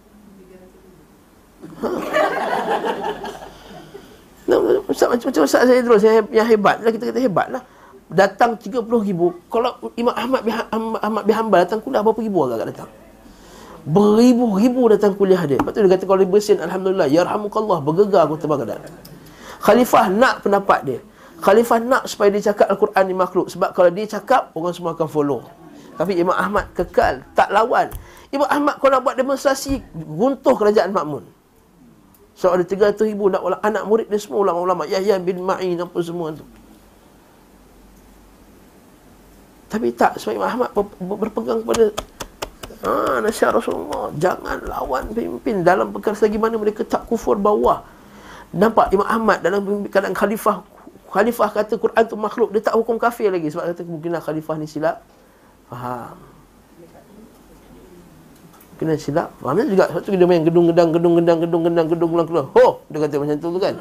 [4.87, 7.63] Ustaz macam, macam Ustaz Zaid Idrus yang, yang hebat kita kata hebat lah
[8.13, 9.33] datang 30 ribu.
[9.49, 10.53] Kalau Imam Ahmad bin,
[11.01, 12.89] Ahmad bin Hanbal datang kuliah berapa ribu agak datang?
[13.83, 15.59] Beribu-ribu datang kuliah dia.
[15.59, 18.79] Lepas tu dia kata kalau dia bersin Alhamdulillah Yarhamukallah bergegar kota Baghdad
[19.59, 20.99] Khalifah nak pendapat dia.
[21.43, 23.51] Khalifah nak supaya dia cakap Al-Quran ni makhluk.
[23.51, 25.43] Sebab kalau dia cakap orang semua akan follow.
[25.99, 27.91] Tapi Imam Ahmad kekal tak lawan.
[28.31, 31.27] Imam Ahmad kalau buat demonstrasi runtuh kerajaan makmun.
[32.33, 36.33] So ada 300 ribu nak anak murid dia semua ulama-ulama Yahya bin Ma'in apa semua
[36.33, 36.41] tu
[39.73, 40.69] Tapi tak sebab Imam Ahmad
[41.01, 41.89] berpegang kepada
[42.85, 47.81] ah, Nasihat Rasulullah Jangan lawan pemimpin dalam perkara selagi mana mereka tak kufur bawah
[48.53, 50.61] Nampak Imam Ahmad dalam keadaan khalifah
[51.09, 54.69] Khalifah kata Quran tu makhluk Dia tak hukum kafir lagi Sebab kata mungkinlah khalifah ni
[54.69, 55.01] silap
[55.73, 56.33] Faham
[58.83, 59.31] kena silap.
[59.39, 62.47] Faham juga sebab tu dia main gedung gedang gedung gedang gedung gedang gedung gedang.
[62.51, 63.75] Ho, dia kata macam tu tu kan.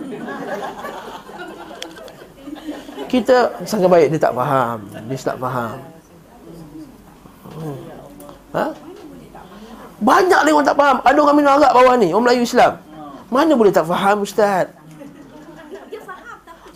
[3.13, 4.89] Kita sangat baik dia tak faham.
[4.89, 5.77] Dia tak faham.
[7.53, 7.79] Hmm.
[8.57, 8.65] Ha?
[10.01, 10.97] Banyak orang tak faham.
[11.05, 12.81] Ada orang minum arak bawah ni, orang Melayu Islam.
[13.29, 14.73] Mana boleh tak faham ustaz?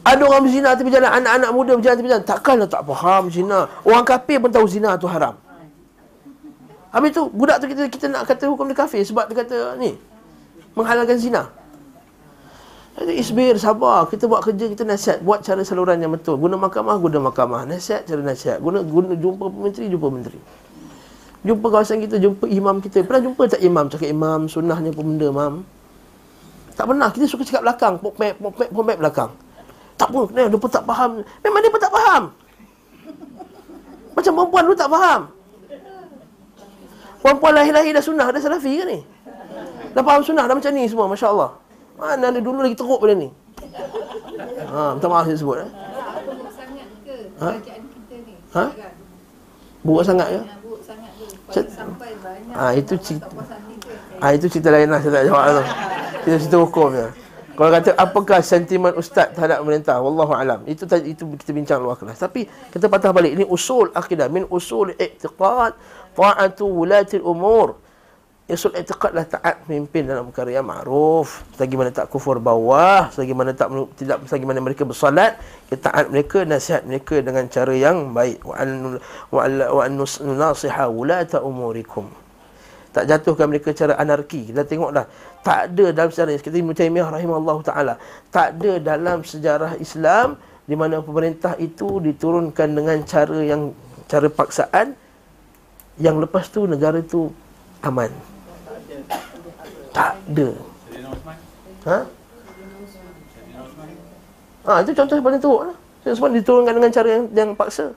[0.07, 2.25] Ada orang berzina tepi jalan, anak-anak muda berjalan tepi jalan.
[2.29, 3.66] Takkanlah tak faham zina.
[3.83, 5.35] Orang kafir pun tahu zina tu haram.
[6.94, 9.99] Habis tu budak tu kita kita nak kata hukum dia kafir sebab dia kata ni
[10.79, 11.51] menghalalkan zina.
[12.97, 16.41] Isbir sabar, kita buat kerja kita nasihat, buat cara saluran yang betul.
[16.41, 17.69] Guna mahkamah, guna mahkamah.
[17.69, 18.57] Nasihat cara nasihat.
[18.57, 20.41] Guna guna jumpa menteri, jumpa menteri.
[21.45, 23.05] Jumpa kawasan kita, jumpa imam kita.
[23.05, 25.55] Pernah jumpa tak imam cakap imam sunnahnya apa benda, mam?
[26.73, 27.09] Tak pernah.
[27.13, 29.31] Kita suka cakap belakang, pop-map, pop-map, pop-map belakang.
[30.01, 31.21] Tak pun, dia pun tak faham.
[31.45, 32.23] Memang dia pun tak faham.
[34.17, 35.21] Macam perempuan dulu tak faham.
[37.21, 38.99] Puan-puan lahir-lahir dah sunnah, dah salafi ke ni?
[39.93, 41.66] Dah faham sunnah, dah macam ni semua, Masya Allah.
[41.97, 43.29] Mana ada dulu lagi teruk pada ni?
[44.69, 45.57] Ha, minta maaf saya sebut.
[45.65, 45.71] Eh?
[47.41, 47.51] Ha?
[48.57, 48.65] Ha?
[49.81, 50.41] Buruk sangat ke?
[50.61, 51.61] Buruk sangat ke?
[51.73, 52.55] Sampai banyak.
[52.57, 53.29] Ha, itu cerita.
[54.21, 55.63] Ha, itu cerita lain lah, saya tak jawab tu.
[56.29, 57.09] Itu cerita hukumnya.
[57.57, 59.97] Kalau kata apakah sentimen ustaz terhadap pemerintah?
[59.97, 60.61] Wallahu alam.
[60.69, 62.21] Itu itu kita bincang luar kelas.
[62.21, 65.73] Tapi kita patah balik ini usul akidah min usul i'tiqad
[66.13, 67.81] ta'atu wulatil umur
[68.47, 71.43] Usul i'tiqadlah taat pemimpin dalam perkara yang ma'ruf.
[71.59, 75.35] Selagi mana tak kufur bawah Selagi mana tak tidak selagi mana mereka bersolat
[75.67, 78.47] Kita taat mereka, nasihat mereka dengan cara yang baik.
[78.47, 78.63] Wa
[79.83, 79.93] an
[80.39, 82.07] nasiha wulata umurikum.
[82.95, 84.55] Tak jatuhkan mereka cara anarki.
[84.55, 85.11] Kita tengoklah
[85.43, 87.95] Tak ada dalam sejarah Kita Ibn Taymiyah rahimahullah ta'ala
[88.31, 93.71] Tak ada dalam sejarah Islam di mana pemerintah itu diturunkan dengan cara yang
[94.11, 94.99] cara paksaan
[95.97, 97.31] yang lepas tu negara tu
[97.87, 98.36] aman.
[99.97, 100.49] Tak ada.
[101.89, 101.99] Ha?
[104.67, 105.77] Ha, itu contoh paling teruk lah.
[106.05, 107.97] Sayyidina Osman diturunkan dengan cara yang, yang paksa.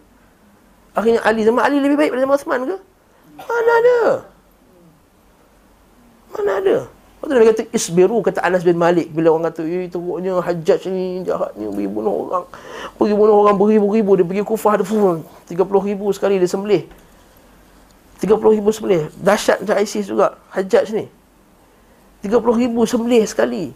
[0.96, 2.78] Akhirnya Ali, zaman Ali lebih baik daripada Osman ke?
[3.44, 4.00] Mana ada?
[6.32, 6.78] Mana ada?
[7.20, 9.12] Lepas tu dia kata, isbiru, kata Anas bin Malik.
[9.12, 12.46] Bila orang kata, eh, teruknya hajjaj ni, jahat ni, pergi bunuh orang.
[12.96, 14.16] Pergi bunuh orang beribu-ribu.
[14.16, 16.88] Dia pergi kufah, ada 30 ribu sekali dia sembelih.
[18.20, 21.08] 30 ribu sembelih Dahsyat macam ISIS juga Hajjaj ni
[22.20, 23.72] 30 ribu sembelih sekali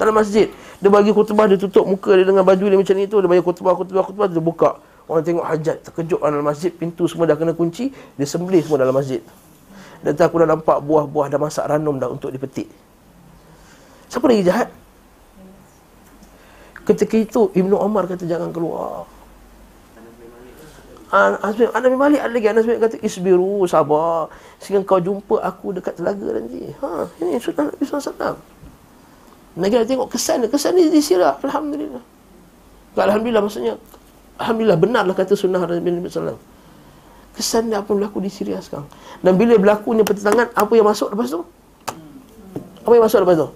[0.00, 0.48] dalam masjid.
[0.80, 3.20] Dia bagi khutbah, dia tutup muka dia dengan baju dia macam ni tu.
[3.20, 4.80] Dia bagi khutbah, khutbah, khutbah, dia buka.
[5.04, 6.72] Orang tengok hajat, terkejut dalam masjid.
[6.72, 7.92] Pintu semua dah kena kunci.
[8.16, 9.20] Dia sembelih semua dalam masjid.
[10.00, 12.66] Dan aku dah nampak buah-buah dah masak ranum dah untuk dipetik.
[14.08, 14.68] Siapa lagi jahat?
[16.88, 19.04] Ketika itu Ibnu Omar kata jangan keluar.
[21.10, 24.30] Anas bin Anas bin Malik ada lagi Anas bin kata isbiru sabar
[24.62, 26.70] sehingga kau jumpa aku dekat telaga nanti.
[26.78, 28.38] Ha ini sunnah Nabi SAW.
[29.58, 31.34] Negara tengok kesan kesan dia di sirah.
[31.42, 32.02] Alhamdulillah.
[32.94, 33.74] Alhamdulillah maksudnya
[34.38, 36.38] Alhamdulillah benarlah kata sunnah Nabi SAW.
[37.34, 38.90] Kesan dia apa berlaku di Syria sekarang.
[39.22, 41.40] Dan bila berlakunya pertentangan, apa yang masuk lepas tu?
[42.82, 43.48] Apa yang masuk lepas tu?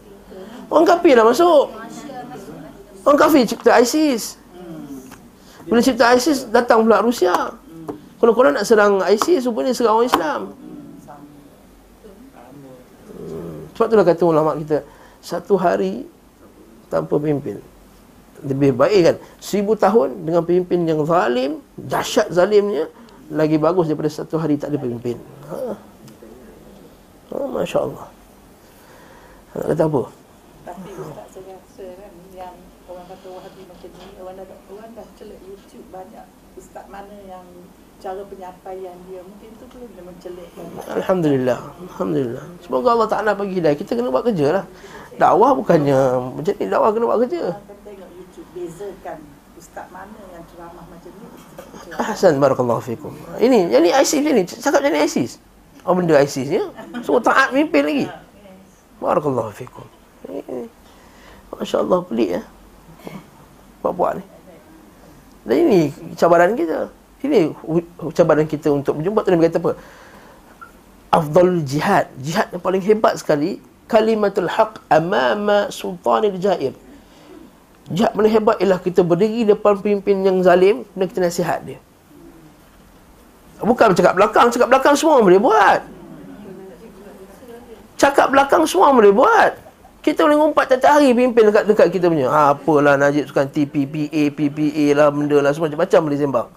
[0.70, 1.74] Orang kafir dah masuk.
[3.04, 4.38] Orang kafir cipta ISIS.
[5.64, 7.32] Bila cipta ISIS datang pula Rusia.
[8.20, 10.40] Kalau korang nak serang ISIS rupanya serang orang Islam.
[13.14, 13.56] Hmm.
[13.76, 14.84] Sebab itulah kata ulama kita
[15.24, 16.04] satu hari
[16.92, 17.58] tanpa pemimpin
[18.44, 22.92] lebih baik kan seribu tahun dengan pemimpin yang zalim dahsyat zalimnya
[23.32, 25.16] lagi bagus daripada satu hari tak ada pemimpin
[25.48, 25.72] ha.
[27.32, 28.06] ha Masya Allah
[29.56, 30.02] nak kata apa
[30.64, 35.06] tapi Ustaz saya rasa kan yang orang kata Wahabi macam ni orang dah, orang dah
[35.16, 35.40] celik
[35.94, 37.46] banyak Ustaz mana yang
[38.02, 39.22] cara penyampaian dia.
[39.22, 41.58] Mungkin tu perlu dia mencelikkan Alhamdulillah
[41.94, 42.44] Alhamdulillah.
[42.62, 43.78] Semoga Allah Ta'ala bagi hidayah.
[43.78, 44.64] Kita kena buat kerja lah.
[45.14, 45.98] Dakwah bukannya
[46.34, 47.42] Macam ni dakwah kena buat kerja.
[47.54, 49.18] Kita tengok YouTube Bezakan
[49.54, 51.26] Ustaz mana yang ceramah macam ni
[51.94, 53.14] Ahsan Barakallahu fikum.
[53.38, 55.38] Ini Jadi ISIS ni Cakap jadi ISIS
[55.86, 56.66] Apa benda ISIS ya?
[57.06, 58.06] So taat mimpin lagi.
[58.98, 59.86] Barakallahu fikum.
[61.54, 62.42] Masya Allah pelik ya?
[63.78, 64.33] Buat-buat ni
[65.44, 65.82] Dan ini
[66.16, 66.88] cabaran kita
[67.24, 67.52] Ini
[68.16, 69.72] cabaran kita untuk berjumpa tu Nabi kata apa
[71.12, 76.72] Afdal jihad Jihad yang paling hebat sekali Kalimatul haq amama sultanil jair
[77.92, 81.76] Jihad paling hebat ialah kita berdiri depan pemimpin yang zalim dan kita nasihat dia.
[83.60, 85.80] Bukan cakap belakang, cakap belakang semua boleh buat.
[88.00, 89.52] Cakap belakang semua boleh buat.
[90.04, 92.28] Kita boleh ngumpat tiap hari pimpin dekat dekat kita punya.
[92.28, 96.48] Ha, apalah Najib sukan TPPA, PPA lah, benda lah, semua macam-macam boleh sembang.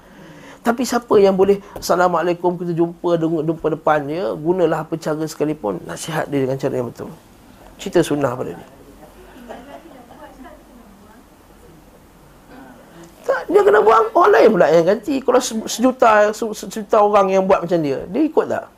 [0.68, 6.28] Tapi siapa yang boleh Assalamualaikum kita jumpa jumpa depan dia Gunalah apa cara sekalipun Nasihat
[6.28, 7.08] dia dengan cara yang betul
[7.80, 8.68] Cerita sunnah pada dia
[13.24, 15.20] Tak, dia kena buang orang lain pula yang ganti.
[15.20, 18.72] Kalau sejuta sejuta orang yang buat macam dia, dia ikut tak?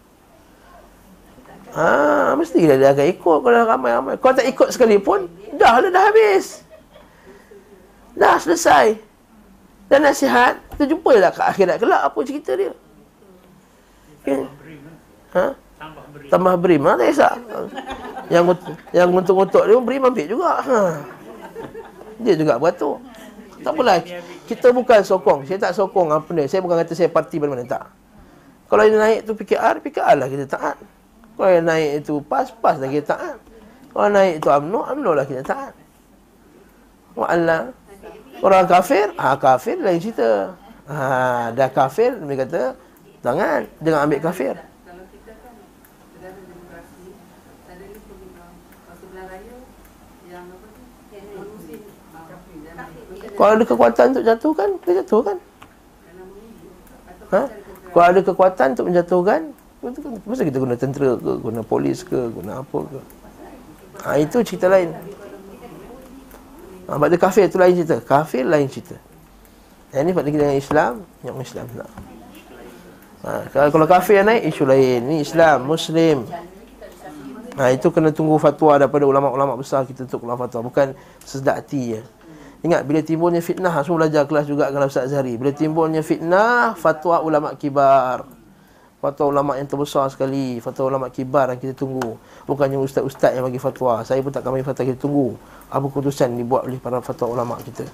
[1.70, 4.14] Ha, mesti dia, dia akan ikut kalau ramai-ramai.
[4.18, 6.66] Kalau tak ikut sekalipun, dah lah dah habis.
[8.18, 8.98] Dah selesai.
[9.90, 12.74] Dan nasihat, kita jumpa lah kat akhirat kelak apa cerita dia.
[14.22, 14.46] Okay.
[15.38, 15.46] Ha?
[16.30, 16.78] Tambah beri.
[16.78, 17.34] Mana tak kisah.
[18.30, 18.44] Yang
[18.92, 20.52] yang untuk-untuk dia beri ambil juga.
[20.62, 20.80] Ha.
[22.20, 23.00] Dia juga beratur.
[23.64, 23.98] Tak apalah.
[24.46, 25.40] Kita bukan sokong.
[25.48, 26.46] Saya tak sokong apa ni.
[26.46, 27.66] Saya bukan kata saya parti mana-mana.
[27.66, 27.86] Tak.
[28.70, 30.78] Kalau yang naik tu PKR, PKR lah kita taat.
[31.40, 33.40] Kalau yang naik itu PAS, PAS lah kita taat.
[33.96, 35.74] Kalau naik itu UMNO, UMNO lah kita taat.
[37.16, 37.72] Wa'ala.
[38.44, 40.52] Orang kafir, ah kafir lain cerita.
[40.92, 42.76] Ha, dah kafir, dia kata,
[43.24, 43.64] jangan.
[43.80, 44.56] Jangan ambil kafir.
[53.40, 55.38] Kalau ada kekuatan untuk jatuhkan, kita jatuhkan.
[57.32, 57.42] Ha?
[57.96, 59.42] Kalau ada kekuatan untuk menjatuhkan,
[60.28, 63.00] masa kita guna tentera ke, guna polis ke, guna apa ke.
[64.04, 64.92] Ha, itu cerita lain.
[66.88, 67.98] Ha, pada kafir itu lain cerita.
[68.04, 68.96] Kafir lain cerita.
[69.96, 71.90] Yang ini pada kita dengan Islam, yang Islam tak.
[73.20, 73.30] Ha,
[73.72, 75.00] kalau kafir yang naik, isu lain.
[75.08, 76.28] Ini Islam, Muslim.
[77.60, 80.60] Ha, itu kena tunggu fatwa daripada ulama-ulama besar kita untuk keluar fatwa.
[80.72, 82.02] Bukan sesedak hati je.
[82.60, 87.24] Ingat bila timbulnya fitnah Semua belajar kelas juga dengan Ustaz Zahri Bila timbulnya fitnah Fatwa
[87.24, 88.28] ulama kibar
[89.00, 93.60] Fatwa ulama yang terbesar sekali Fatwa ulama kibar yang kita tunggu Bukannya ustaz-ustaz yang bagi
[93.60, 95.40] fatwa Saya pun takkan bagi fatwa kita tunggu
[95.72, 97.88] Apa keputusan dibuat oleh para fatwa ulama kita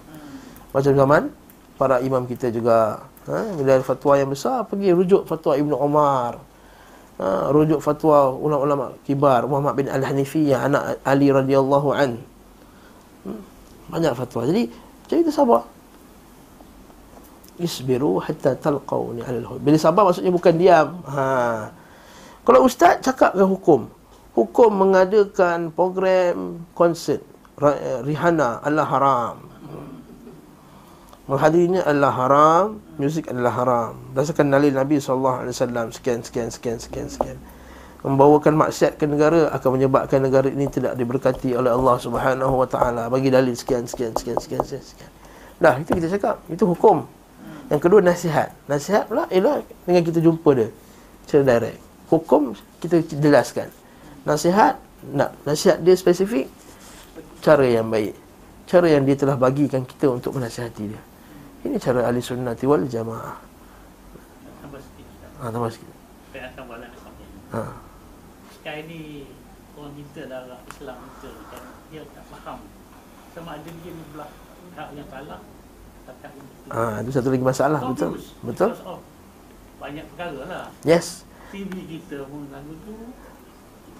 [0.74, 1.30] Macam zaman
[1.78, 3.38] Para imam kita juga ha?
[3.54, 6.32] Bila ada fatwa yang besar Pergi rujuk fatwa Ibn Omar
[7.22, 7.54] ha?
[7.54, 12.18] Rujuk fatwa ulama-ulama kibar Muhammad bin Al-Hanifiyah Anak Ali radhiyallahu an.
[13.26, 13.56] Hmm?
[13.89, 14.64] banyak fatwa jadi
[15.06, 15.62] jadi kita sabar
[17.62, 20.88] isbiru hatta talqawni ala al bila sabar maksudnya bukan diam.
[21.08, 21.24] Ha.
[22.45, 23.89] Kalau ustaz cakapkan hukum?
[24.36, 27.24] Hukum mengadakan program konsert
[28.03, 29.36] Rihanna adalah haram.
[31.26, 32.66] Menghadirinya adalah haram
[32.99, 33.91] muzik adalah haram.
[34.12, 35.41] Berdasarkan dalil Nabi SAW
[35.89, 37.39] sekian sekian sekian sekian sekian.
[38.06, 43.10] Membawakan maksiat ke negara akan menyebabkan negara ini tidak diberkati oleh Allah Subhanahu wa taala.
[43.10, 45.10] Bagi dalil sekian sekian sekian sekian, sekian.
[45.58, 46.36] dah itu kita cakap.
[46.51, 47.08] Itu hukum
[47.70, 48.53] yang kedua nasihat.
[48.70, 50.70] Nasihat pula ialah dengan kita jumpa dia
[51.26, 51.80] secara direct.
[52.09, 53.68] Hukum kita jelaskan.
[54.22, 54.78] Nasihat
[55.13, 56.45] nak nasihat dia spesifik
[57.41, 58.13] cara yang baik.
[58.66, 61.01] Cara yang dia telah bagikan kita untuk menasihati dia.
[61.66, 63.38] Ini cara ahli sunnati wal jamaah.
[64.61, 65.41] Tambah sikit Ustaz.
[65.41, 65.89] ha tambah sikit.
[66.34, 66.91] Saya akan balik
[67.53, 67.61] ha.
[68.53, 69.01] Sekarang ni
[69.78, 71.63] orang kita dalam Islam kita kan?
[71.89, 72.59] Dia tak faham.
[73.34, 74.30] Sama ada dia ni belah
[74.78, 75.41] hak yang salah
[76.05, 76.55] atau betul.
[76.68, 78.99] Ha itu satu lagi masalah betul Confused betul because of
[79.76, 80.66] Banyak perkara lah.
[80.82, 82.93] yes TV kita pun lagu tu.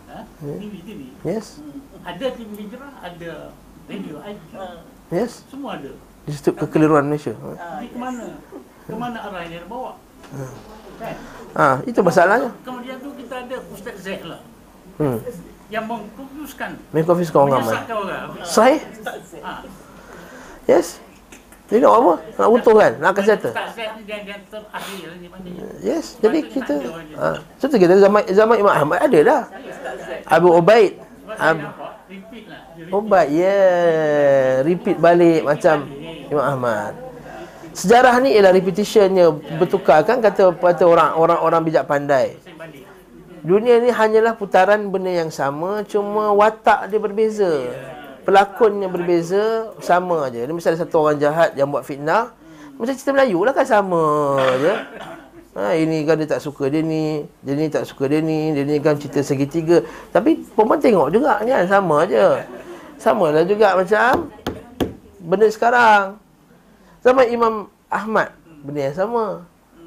[0.06, 0.22] Ha?
[0.42, 0.56] Ya.
[0.58, 1.02] TV TV.
[1.24, 1.62] yes
[2.02, 3.34] Ada TV hijrah, ada
[3.86, 4.66] radio, ada.
[5.10, 5.94] yes Semua ada.
[6.26, 7.54] di situ kekeliruan Malaysia ha.
[7.78, 8.26] Jadi ke mana?
[8.82, 9.94] Ke mana arah yang dia bawa?
[10.96, 11.16] Kan?
[11.54, 14.42] ha itu masalahnya Kemudian tu kita ada Ustaz Zaid lah.
[14.98, 15.18] hmm
[15.70, 15.86] Yang
[17.06, 18.28] confuse kau orang ramai Menyesatkan orang.
[18.42, 18.80] Sahih
[19.42, 19.54] Ha.
[20.66, 20.98] Yes
[21.66, 22.14] Jadi nak apa?
[22.38, 22.94] Nak untung kan?
[23.02, 23.54] Nak kesihatan
[25.34, 25.66] maknanya.
[25.82, 26.76] Yes Jadi kita
[27.18, 27.42] ha.
[27.58, 29.42] Contoh kita zaman, zaman Imam Ahmad ada dah
[30.30, 32.94] Abu Ubaid Ab, lah.
[32.94, 35.90] Ubaid Yeah Repeat balik macam
[36.30, 36.94] Imam Ahmad
[37.76, 42.40] Sejarah ni ialah repetitionnya bertukar kan kata kata orang orang orang bijak pandai.
[43.44, 47.52] Dunia ni hanyalah putaran benda yang sama cuma watak dia berbeza.
[48.26, 50.34] Pelakonnya berbeza sama.
[50.34, 52.34] Dia mesti ada satu orang jahat yang buat fitnah.
[52.76, 54.74] Macam cerita Melayu lah kan sama je.
[55.56, 58.68] Ha, ini kan dia tak suka dia ni, dia ni tak suka dia ni, dia
[58.68, 59.80] ni kan cerita segitiga.
[60.12, 62.44] Tapi perempuan tengok juga kan sama aja.
[63.00, 64.28] Sama lah juga macam
[65.24, 66.20] benda sekarang.
[67.06, 67.54] Zaman Imam
[67.88, 69.26] Ahmad benda yang sama.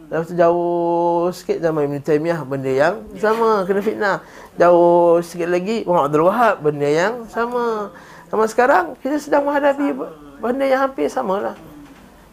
[0.08, 4.16] Tu jauh sikit zaman Ibn Taymiyah benda yang sama kena fitnah.
[4.56, 7.92] Jauh sikit lagi Muhammad Abdul Wahab benda yang sama.
[8.28, 9.96] Sama sekarang kita sedang menghadapi
[10.38, 11.56] benda yang hampir sama lah.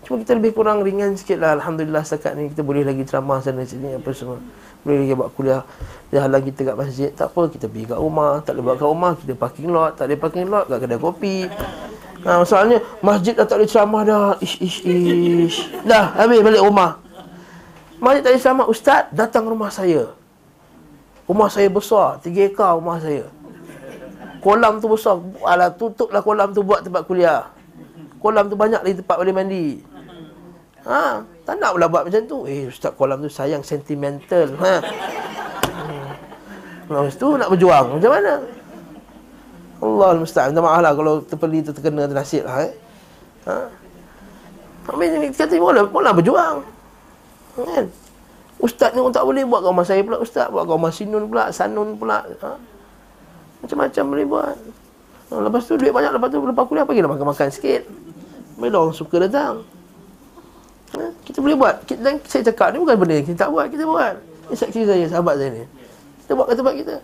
[0.05, 1.57] Cuma kita lebih kurang ringan sikit lah.
[1.57, 4.37] Alhamdulillah setakat ni kita boleh lagi ceramah sana sini apa semua.
[4.85, 5.65] Boleh lagi buat kuliah.
[6.13, 7.09] Dia halang kita kat masjid.
[7.09, 8.37] Tak apa kita pergi kat rumah.
[8.45, 9.11] Tak boleh buat kat rumah.
[9.17, 9.91] Kita parking lot.
[9.97, 11.37] Tak boleh parking lot kat kedai kopi.
[12.21, 14.29] Ha, masalahnya masjid dah tak boleh ceramah dah.
[14.45, 15.57] Ish, ish, ish.
[15.89, 17.01] Dah habis balik rumah.
[17.97, 18.65] Masjid tak boleh ceramah.
[18.69, 20.13] Ustaz datang rumah saya.
[21.25, 22.21] Rumah saya besar.
[22.21, 23.25] Tiga ekar rumah saya.
[24.45, 25.17] Kolam tu besar.
[25.41, 27.49] Alah tutuplah kolam tu buat tempat kuliah.
[28.21, 29.81] Kolam tu banyak lagi tempat boleh mandi.
[30.85, 32.45] Ha, tak nak pula buat macam tu.
[32.45, 34.53] Eh, ustaz kolam tu sayang sentimental.
[34.61, 34.73] Ha.
[35.65, 36.09] Hmm.
[36.85, 37.97] Lepas tu nak berjuang.
[37.97, 38.33] Macam mana?
[39.81, 40.53] Allah musta'an.
[40.53, 42.69] Minta maaf lah kalau terpeli tu terkena ternasib lah.
[42.69, 42.73] Eh.
[43.49, 43.55] Ha.
[44.93, 46.61] Habis ni kata, mula, mula berjuang.
[47.57, 47.89] Kan?
[48.61, 50.53] Ustaz ni orang tak boleh buat kat rumah saya pula ustaz.
[50.53, 52.21] Buat rumah Sinun pula, Sanun pula.
[52.45, 52.74] Ha?
[53.63, 54.55] Macam-macam boleh buat.
[55.25, 57.87] Ha, lepas tu duit banyak, lepas tu lepas kuliah pergilah makan-makan sikit.
[58.55, 59.63] Bila orang suka datang.
[60.95, 61.11] Ha?
[61.27, 61.83] Kita boleh buat.
[61.87, 64.15] Dan saya cakap ni bukan benda kita tak buat, kita buat.
[64.47, 65.63] Ini saksi saya, sahabat saya ni.
[66.23, 66.95] Kita buat kat tempat kita.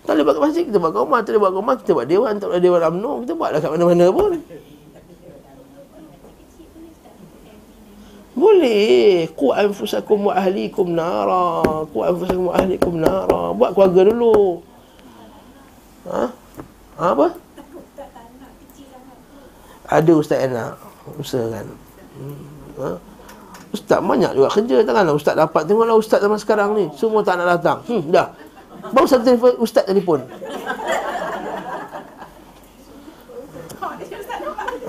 [0.00, 1.20] Tak boleh buat kat masjid, kita buat kat rumah.
[1.20, 2.32] Tak boleh buat kat rumah, kita buat dewan.
[2.40, 4.32] Tak boleh dewan UMNO, kita buatlah kat mana-mana pun.
[8.40, 9.28] Boleh.
[9.36, 11.84] Ku anfusakum wa ahlikum nara.
[11.92, 13.52] Ku anfusakum wa ahlikum nara.
[13.52, 14.64] Buat keluarga dulu.
[16.08, 16.24] Ha?
[16.96, 17.26] ha apa?
[19.90, 20.78] Ada ustaz yang nak
[21.18, 21.66] usahakan.
[22.16, 22.40] Hmm.
[22.78, 22.90] Ha?
[23.70, 27.58] Ustaz banyak juga kerja takkanlah ustaz dapat tengoklah ustaz zaman sekarang ni semua tak nak
[27.58, 27.78] datang.
[27.86, 28.34] Hmm dah.
[28.90, 30.24] Baru satu telefon ustaz telefon.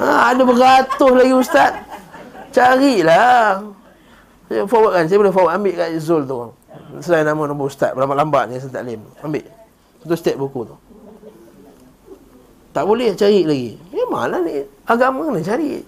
[0.01, 1.71] Ha, ada beratus lagi ustaz.
[2.49, 3.61] Carilah.
[4.49, 6.35] Saya forward kan, saya boleh forward ambil kat Zul tu.
[7.05, 8.99] Selain nama nombor ustaz, lambat-lambat ni saya taklim.
[9.21, 9.45] Ambil.
[10.01, 10.75] Satu step buku tu.
[12.71, 13.69] Tak boleh cari lagi.
[13.91, 15.83] Memanglah ni agama kena cari.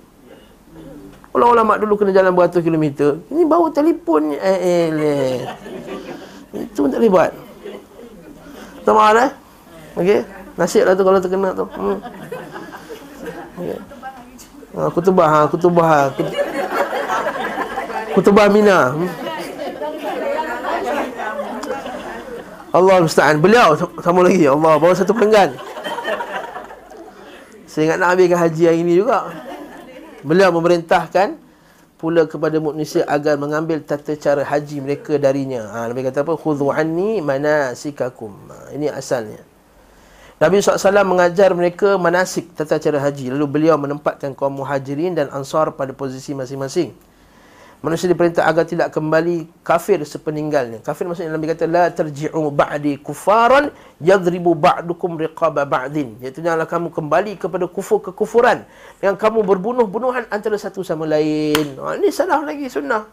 [1.33, 3.17] Ulama-ulama dulu kena jalan beratus kilometer.
[3.31, 5.37] Ini bawa telefon eh, eh, eh.
[6.53, 7.31] Itu pun tak boleh buat.
[8.83, 9.29] Tak maaf eh?
[9.97, 10.19] Okey.
[10.59, 11.65] Nasib lah tu kalau terkena tu.
[11.71, 11.97] Hmm.
[13.57, 13.79] Okay.
[14.73, 15.85] Ha, kutubah, ha, kutubah.
[15.87, 16.35] Ha, kut-
[18.13, 18.91] kutubah Mina.
[18.93, 19.09] Hmm.
[22.73, 23.37] Allah musta'an.
[23.39, 23.73] Beliau
[24.03, 24.45] sama lagi.
[24.45, 25.55] Allah bawa satu pelenggan.
[27.73, 29.33] Saya ingat nak habiskan haji hari ini juga.
[30.21, 31.41] Beliau memerintahkan
[31.97, 35.65] pula kepada manusia agar mengambil tata cara haji mereka darinya.
[35.73, 36.37] Ha, Nabi kata apa?
[36.37, 38.29] Khudhu anni manasikakum.
[38.53, 39.41] Ha, ini asalnya.
[40.37, 43.33] Nabi SAW mengajar mereka manasik tata cara haji.
[43.33, 46.93] Lalu beliau menempatkan kaum muhajirin dan ansar pada posisi masing-masing.
[47.83, 50.79] Manusia diperintah agar tidak kembali kafir sepeninggalnya.
[50.79, 56.15] Kafir maksudnya Nabi kata la tarji'u ba'di kufaran yadribu ba'dukum riqaba ba'din.
[56.23, 58.63] Iaitu janganlah kamu kembali kepada kufur kekufuran
[59.03, 61.75] yang kamu berbunuh-bunuhan antara satu sama lain.
[61.75, 63.03] Ha, ini salah lagi sunnah.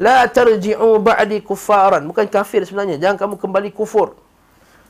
[0.00, 2.08] La tarji'u ba'di kufaran.
[2.08, 2.96] Bukan kafir sebenarnya.
[2.96, 4.16] Jangan kamu kembali kufur.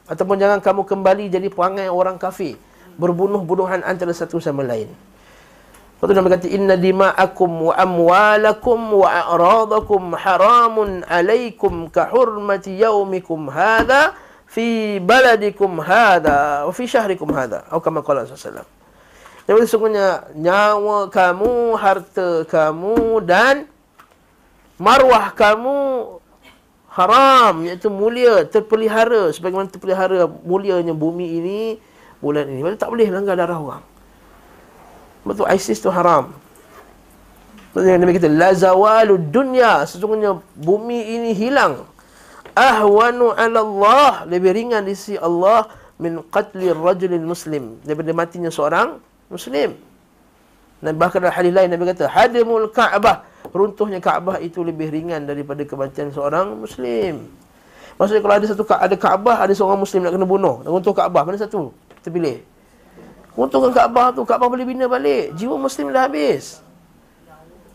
[0.07, 2.55] Ataupun jangan kamu kembali jadi perangai orang kafir.
[2.95, 4.87] Berbunuh-bunuhan antara satu sama lain.
[6.03, 13.47] Lepas tu Nabi kata inna dima'akum wa amwalakum wa a'radakum haramun alaikum ka hurmati yaumikum
[13.47, 14.11] hadha
[14.51, 17.63] fi baladikum hadha wa fi syahrikum hadha.
[17.71, 18.67] Atau kama qala sallallahu
[19.47, 23.71] Jadi sesungguhnya nyawa kamu, harta kamu dan
[24.83, 25.79] marwah kamu
[26.91, 31.61] haram iaitu mulia terpelihara sebagaimana terpelihara mulianya bumi ini
[32.19, 32.59] bulan ini.
[32.67, 33.91] Maksudnya tak boleh langgar darah orang.
[35.23, 36.35] Betul ISIS tu haram.
[37.73, 41.89] Maksudnya Nabi kata la zawalu dunya sesungguhnya bumi ini hilang.
[42.53, 49.01] Ahwanu 'ala Allah lebih ringan di sisi Allah min qatli rajulin muslim daripada matinya seorang
[49.33, 49.73] muslim.
[50.83, 55.66] Dan bahkan dalam hadis lain Nabi kata hadimul Ka'bah runtuhnya Kaabah itu lebih ringan daripada
[55.66, 57.27] kematian seorang muslim.
[58.01, 61.23] Maksudnya kalau ada satu ada Kaabah ada seorang muslim nak kena bunuh, nak runtuh Kaabah,
[61.27, 61.75] mana satu?
[62.01, 62.41] Kita pilih.
[63.33, 65.33] Runtuhkan Kaabah tu, Kaabah boleh bina balik.
[65.41, 66.61] Jiwa muslim dah habis.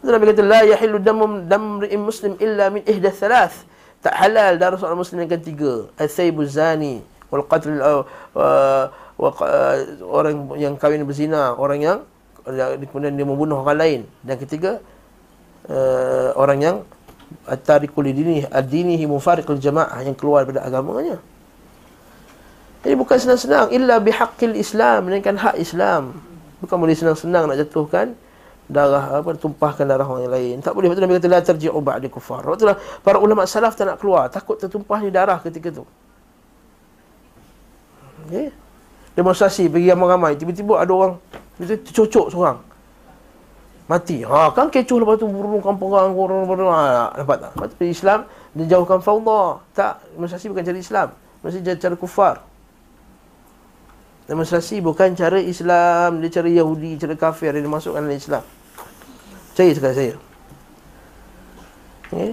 [0.02, 3.66] Itu Nabi kata la yahillu damu damri'in muslim illa min ihda thalath.
[4.06, 5.90] Tak halal darah seorang muslim yang ketiga.
[5.98, 7.02] Al-thaybu zani
[7.34, 8.06] wal qatl uh,
[8.38, 8.86] uh,
[9.18, 11.98] uh, orang yang kahwin berzina, orang yang
[12.94, 14.02] kemudian dia membunuh orang lain.
[14.22, 14.78] Dan ketiga
[15.66, 16.76] uh, orang yang
[17.50, 21.18] at-tariqul dini ad-dinihi mufariqul jamaah yang keluar daripada agamanya.
[22.88, 26.16] Ini bukan senang-senang illa bihaqqil Islam, melainkan hak Islam.
[26.64, 28.16] Bukan boleh senang-senang nak jatuhkan
[28.68, 30.64] darah apa tumpahkan darah orang lain.
[30.64, 32.48] Tak boleh betul Nabi kata la tarji'u ba'di kufar.
[32.48, 35.84] Waktu para ulama salaf tak nak keluar, takut tertumpah ni darah ketika tu.
[38.28, 38.56] Okay.
[39.20, 41.14] Demonstrasi pergi ramai-ramai, tiba-tiba ada orang
[41.60, 42.60] itu tercocok seorang.
[43.88, 44.24] Mati.
[44.24, 47.52] Ha, kan kecoh lepas tu burung kampung orang orang ha, nampak tak?
[47.56, 48.20] Lepas tu Islam
[48.52, 49.64] dia jauhkan fauda.
[49.76, 51.08] Tak, demonstrasi bukan cari Islam.
[51.44, 52.36] Mesti cara kufar.
[54.28, 58.44] Demonstrasi bukan cara Islam, dia cara Yahudi, cara kafir yang dimasukkan dalam Islam.
[59.56, 60.16] Percaya sekali saya.
[62.08, 62.32] Okay.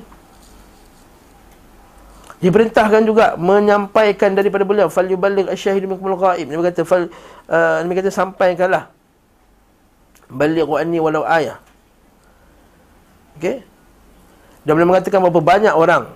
[2.42, 6.50] Diperintahkan juga menyampaikan daripada beliau fal yuballigh asy-syahid minkum al-ghaib.
[6.50, 7.08] Dia kata fal
[7.48, 8.90] uh, dia kata sampaikanlah.
[10.28, 11.62] Balighu anni walau ayah.
[13.38, 13.64] Okey.
[14.66, 16.10] Dan boleh mengatakan berapa banyak orang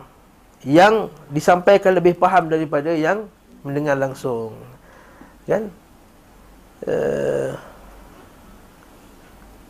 [0.67, 3.31] yang disampaikan lebih faham daripada yang
[3.63, 4.53] mendengar langsung
[5.49, 5.73] kan?
[6.85, 7.57] Uh,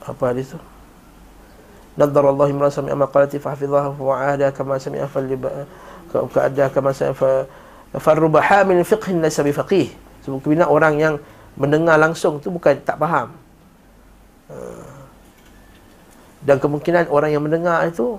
[0.03, 0.59] apa hadis tu?
[1.99, 5.22] Nadhar Allah imran sami'a maqalati fa hafidhaha wa ahada kama sami'a fa
[6.11, 7.47] ka ada kama sami'a fa
[7.99, 9.89] farruba hamil fiqh laysa bi faqih.
[10.26, 11.14] Sebab orang yang
[11.57, 13.35] mendengar langsung tu bukan tak faham.
[14.51, 14.99] Uh,
[16.43, 18.16] dan kemungkinan orang yang mendengar itu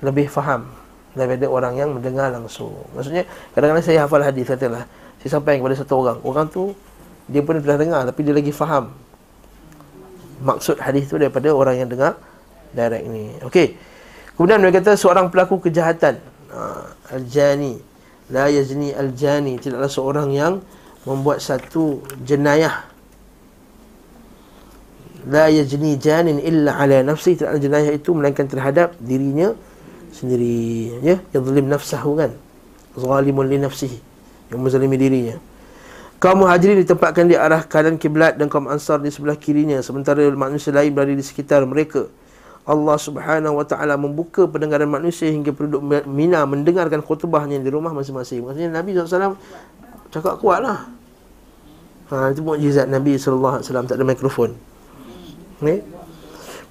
[0.00, 0.68] lebih faham
[1.16, 2.72] daripada orang yang mendengar langsung.
[2.96, 4.84] Maksudnya kadang-kadang saya hafal hadis katalah
[5.26, 6.18] saya sampai kepada satu orang.
[6.22, 6.70] Orang tu
[7.26, 8.94] Dia pun pernah dengar Tapi dia lagi faham.
[10.46, 12.14] Maksud hadis tu daripada orang yang dengar
[12.70, 13.34] Direct ni.
[13.42, 13.74] Okey.
[14.38, 16.22] Kemudian dia kata Seorang pelaku kejahatan.
[16.54, 16.60] Ha,
[17.18, 17.98] Al-Jani.
[18.30, 19.58] La yazni al-jani.
[19.58, 20.62] Tidaklah seorang yang
[21.02, 22.86] Membuat satu jenayah.
[25.26, 27.34] La yazni janin illa ala nafsi.
[27.34, 29.50] Tidaklah jenayah itu Melainkan terhadap dirinya
[30.14, 30.94] Sendiri.
[31.02, 32.30] Ya Yang zalim nafsahu kan.
[32.94, 34.05] Zalimun li nafsihi
[34.50, 35.36] yang menzalimi dirinya.
[36.16, 40.72] Kaum muhajirin ditempatkan di arah kanan kiblat dan kaum ansar di sebelah kirinya sementara manusia
[40.72, 42.08] lain berada di sekitar mereka.
[42.66, 48.42] Allah Subhanahu wa taala membuka pendengaran manusia hingga penduduk Mina mendengarkan khutbahnya di rumah masing-masing.
[48.42, 49.38] Maksudnya Nabi SAW
[50.10, 50.90] cakap kuatlah.
[52.10, 54.58] Ha itu mukjizat Nabi wasallam tak ada mikrofon.
[55.62, 55.95] Ni.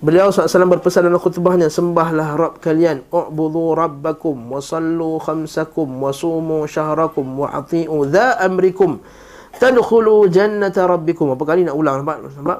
[0.03, 6.67] Beliau SAW berpesan dalam khutbahnya Sembahlah Rabb kalian U'budu Rabbakum Wa sallu khamsakum Wa sumu
[6.67, 8.99] syahrakum Wa ati'u dha amrikum
[9.55, 12.27] Tadkhulu jannata Rabbikum Apa kali nak ulang nampak?
[12.27, 12.59] nampak?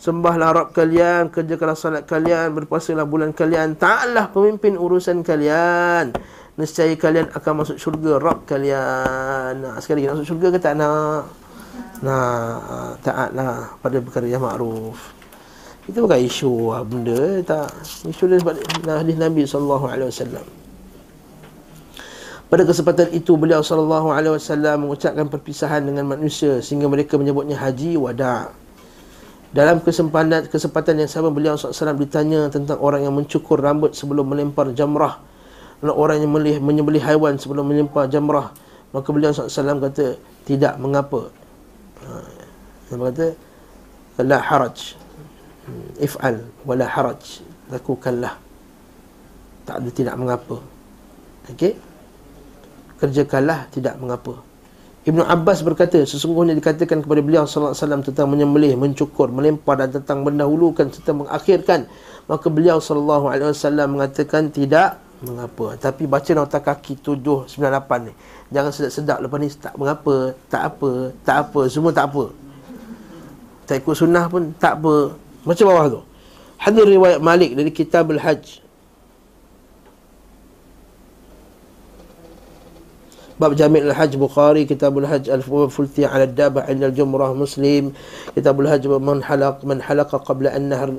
[0.00, 6.16] Sembahlah Rabb kalian Kerjakanlah salat kalian Berpuasalah bulan kalian Ta'lah pemimpin urusan kalian
[6.56, 10.80] Nescaya kalian akan masuk syurga Rabb kalian nah, Sekali lagi nak masuk syurga ke tak
[10.80, 11.28] nak?
[12.00, 15.19] Nah, taatlah pada perkara yang makruf.
[15.90, 17.74] Itu bukan isu lah benda tak.
[18.06, 18.38] Isu dia
[18.94, 20.46] hadis Nabi sallallahu alaihi wasallam.
[22.46, 27.98] Pada kesempatan itu beliau sallallahu alaihi wasallam mengucapkan perpisahan dengan manusia sehingga mereka menyebutnya haji
[27.98, 28.54] wada.
[29.50, 34.70] dalam kesempatan kesempatan yang sama beliau SAW ditanya tentang orang yang mencukur rambut sebelum melempar
[34.70, 35.18] jamrah
[35.82, 38.54] dan orang yang melih, menyembelih haiwan sebelum melempar jamrah
[38.94, 41.34] maka beliau SAW kata tidak mengapa
[42.06, 42.22] ha,
[42.86, 43.26] dia kata
[44.22, 44.94] la haraj
[46.00, 47.42] if'al wala haraj.
[47.70, 48.34] Lakukanlah.
[49.64, 50.58] Tak ada tidak mengapa.
[51.50, 51.78] Okey?
[52.98, 54.42] Kerjakanlah tidak mengapa.
[55.00, 59.96] Ibnu Abbas berkata sesungguhnya dikatakan kepada beliau sallallahu alaihi wasallam tentang menyembelih, mencukur, melempar dan
[59.96, 61.88] tentang mendahulukan serta mengakhirkan
[62.28, 65.74] maka beliau sallallahu alaihi wasallam mengatakan tidak mengapa.
[65.80, 68.12] Tapi baca nota kaki 798 ni.
[68.54, 70.14] Jangan sedap-sedap lepas ni tak mengapa
[70.46, 70.90] tak apa
[71.24, 72.24] tak apa semua tak apa.
[73.64, 74.94] Tak ikut sunnah pun tak apa
[75.46, 76.00] macam bawah tu.
[76.60, 78.60] Hadir riwayat Malik dari kitab al-Hajj
[83.40, 87.96] bab Jami' al-Hajj Bukhari Kitabul Hajj al-Fulti ala dabah inda al-Jumrah Muslim.
[88.36, 90.92] Kitabul Hajj man halaq man halaqa qabla an nahr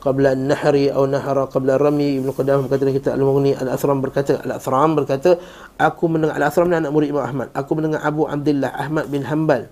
[0.00, 4.96] qabla an nahri atau nahara qabla rami Ibnu Qudamah berkata kitab Al-Mughni Al-Athram berkata Al-Athram
[4.96, 5.36] berkata
[5.76, 7.52] aku mendengar Al-Athram ni anak murid Imam Ahmad.
[7.52, 9.68] Aku mendengar Abu Abdullah Ahmad bin Hanbal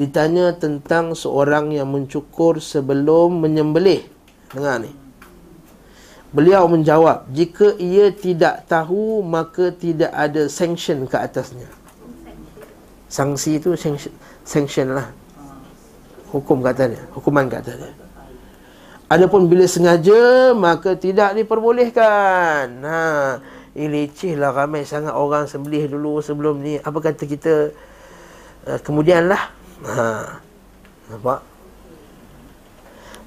[0.00, 4.08] ditanya tentang seorang yang mencukur sebelum menyembelih
[4.52, 5.02] dengar ni
[6.32, 11.68] Beliau menjawab, jika ia tidak tahu maka tidak ada sanction ke atasnya.
[13.12, 14.08] Sanksi itu sanction,
[14.40, 15.12] sanction lah.
[16.32, 17.92] Hukum katanya, hukuman katanya.
[19.12, 22.80] Adapun bila sengaja maka tidak diperbolehkan.
[22.80, 23.36] Ha,
[23.76, 26.80] ini leceh lah ramai sangat orang sembelih dulu sebelum ni.
[26.80, 27.76] Apa kata kita
[28.72, 29.52] uh, kemudian lah.
[29.82, 30.38] Ha,
[31.10, 31.42] nampak?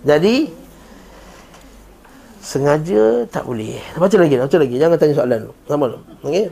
[0.06, 0.48] Jadi
[2.46, 3.82] Sengaja tak boleh.
[3.98, 4.76] Baca lagi, baca lagi.
[4.78, 6.00] Jangan tanya soalan dulu Sama dulu
[6.30, 6.46] Okey?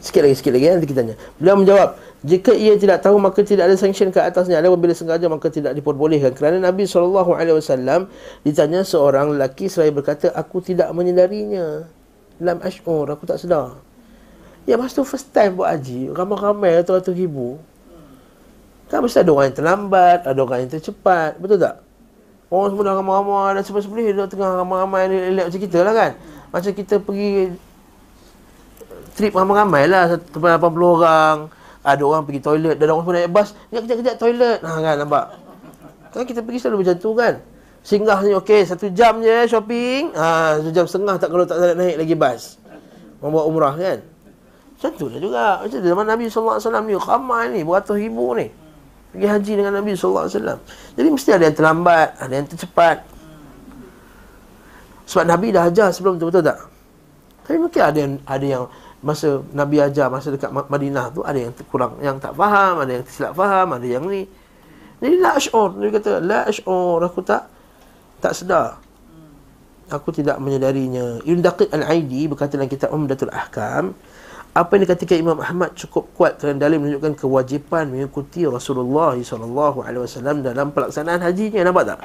[0.00, 1.16] Sikit lagi, sikit lagi Nanti kita tanya.
[1.36, 4.62] Beliau menjawab Jika ia tidak tahu Maka tidak ada sanction ke atasnya.
[4.62, 6.32] Ada bila sengaja Maka tidak diperbolehkan.
[6.32, 8.06] Kerana Nabi SAW
[8.46, 11.90] Ditanya seorang lelaki Seraya berkata Aku tidak menyedarinya.
[12.38, 13.82] Dalam ash'ur Aku tak sedar.
[14.64, 17.58] Ya masa tu first time buat haji Ramai-ramai Ratus-ratus ribu
[18.90, 21.38] Kan mesti ada orang yang terlambat Ada orang yang tercepat.
[21.38, 21.78] Betul tak?
[22.50, 26.10] Orang semua dah ramai-ramai dan sebab-sebab Dia tengah ramai-ramai elok macam kita lah kan.
[26.50, 27.30] Macam kita pergi
[29.14, 30.42] Trip ramai-ramai lah 80
[30.82, 31.36] orang
[31.86, 34.58] Ada orang pergi toilet Dan orang semua naik bas Kejap-kejap toilet.
[34.66, 35.24] Ha, kan nampak?
[36.10, 37.34] Kan kita pergi selalu macam tu kan.
[37.86, 40.10] Singgah ni okey Satu jam je shopping.
[40.18, 42.58] Ha, Satu jam setengah tak kalau tak naik lagi bas.
[43.22, 44.02] Membawa umrah kan.
[44.74, 45.46] Macam tu lah juga.
[45.62, 45.86] Macam tu.
[45.86, 48.50] Zaman Nabi SAW ni Ramai ni Beratus ribu ni
[49.10, 50.30] pergi haji dengan Nabi SAW
[50.96, 53.02] Jadi mesti ada yang terlambat Ada yang tercepat.
[55.10, 56.58] Sebab Nabi dah ajar sebelum tu betul tak?
[57.44, 58.64] Tapi mungkin ada yang ada yang
[59.00, 63.04] Masa Nabi ajar Masa dekat Madinah tu Ada yang kurang Yang tak faham Ada yang
[63.08, 64.28] silap faham Ada yang ni.
[65.00, 67.48] Jadi la ash'ur Dia kata La ash'ur Aku tak
[68.20, 68.78] Tak sedar.
[69.90, 71.18] Aku tidak menyedarinya.
[71.26, 73.96] Ibn Daqiq Al-Aidi Berkata dalam kitab Umdatul Ahkam
[74.50, 80.74] apa yang dikatakan Imam Ahmad cukup kuat kerana dalil menunjukkan kewajipan mengikuti Rasulullah SAW dalam
[80.74, 81.62] pelaksanaan hajinya.
[81.62, 81.98] Nampak tak?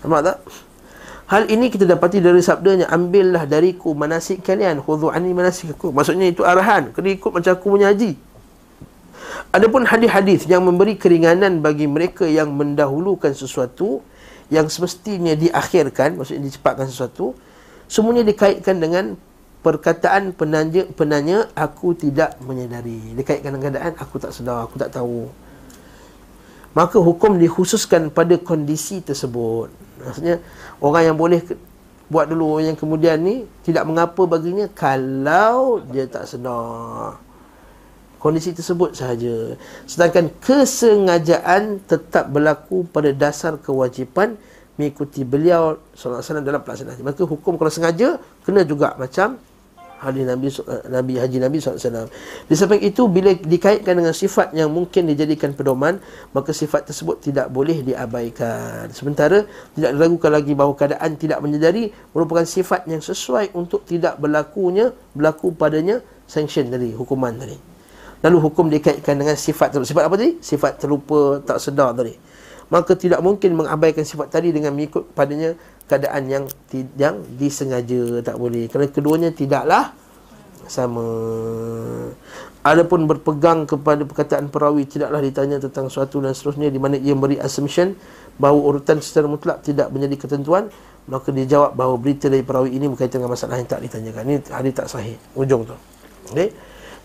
[0.00, 0.36] Nampak tak?
[1.30, 6.42] Hal ini kita dapati dari sabdanya Ambillah dariku manasik kalian Khudu'ani manasik aku Maksudnya itu
[6.42, 8.18] arahan Kena ikut macam aku punya haji
[9.54, 14.02] Adapun hadis-hadis yang memberi keringanan bagi mereka yang mendahulukan sesuatu
[14.50, 17.38] Yang semestinya diakhirkan Maksudnya dicepatkan sesuatu
[17.86, 19.14] Semuanya dikaitkan dengan
[19.60, 25.28] perkataan penanya, penanya aku tidak menyedari dikaitkan dengan keadaan aku tak sedar aku tak tahu.
[26.72, 29.68] Maka hukum dikhususkan pada kondisi tersebut.
[30.00, 30.40] Maksudnya
[30.80, 31.42] orang yang boleh
[32.10, 37.20] buat dulu yang kemudian ni tidak mengapa baginya kalau dia tak sedar.
[38.20, 39.56] Kondisi tersebut sahaja.
[39.88, 44.36] Sedangkan kesengajaan tetap berlaku pada dasar kewajipan
[44.76, 47.00] mengikuti beliau wasallam dalam pelaksanaan.
[47.04, 49.40] Maka hukum kalau sengaja kena juga macam
[50.00, 52.08] hadis Nabi eh, Nabi Haji Nabi SAW.
[52.48, 56.00] Di samping itu bila dikaitkan dengan sifat yang mungkin dijadikan pedoman,
[56.32, 58.88] maka sifat tersebut tidak boleh diabaikan.
[58.96, 59.44] Sementara
[59.76, 65.52] tidak diragukan lagi bahawa keadaan tidak menyedari merupakan sifat yang sesuai untuk tidak berlakunya berlaku
[65.52, 67.58] padanya sanction tadi, hukuman tadi.
[68.20, 69.96] Lalu hukum dikaitkan dengan sifat tersebut.
[69.96, 70.32] Sifat apa tadi?
[70.44, 72.12] Sifat terlupa, tak sedar tadi.
[72.70, 75.58] Maka tidak mungkin mengabaikan sifat tadi dengan mengikut padanya
[75.90, 76.44] keadaan yang
[76.94, 78.70] yang disengaja tak boleh.
[78.70, 79.90] Kerana keduanya tidaklah
[80.70, 81.02] sama.
[82.60, 87.40] Adapun berpegang kepada perkataan perawi tidaklah ditanya tentang suatu dan seterusnya di mana ia memberi
[87.40, 87.96] assumption
[88.36, 90.68] bahawa urutan secara mutlak tidak menjadi ketentuan
[91.10, 94.22] maka dia jawab bahawa berita dari perawi ini berkaitan dengan masalah yang tak ditanyakan.
[94.28, 95.16] Ini hadis tak sahih.
[95.34, 95.74] Ujung tu.
[96.30, 96.54] Okey?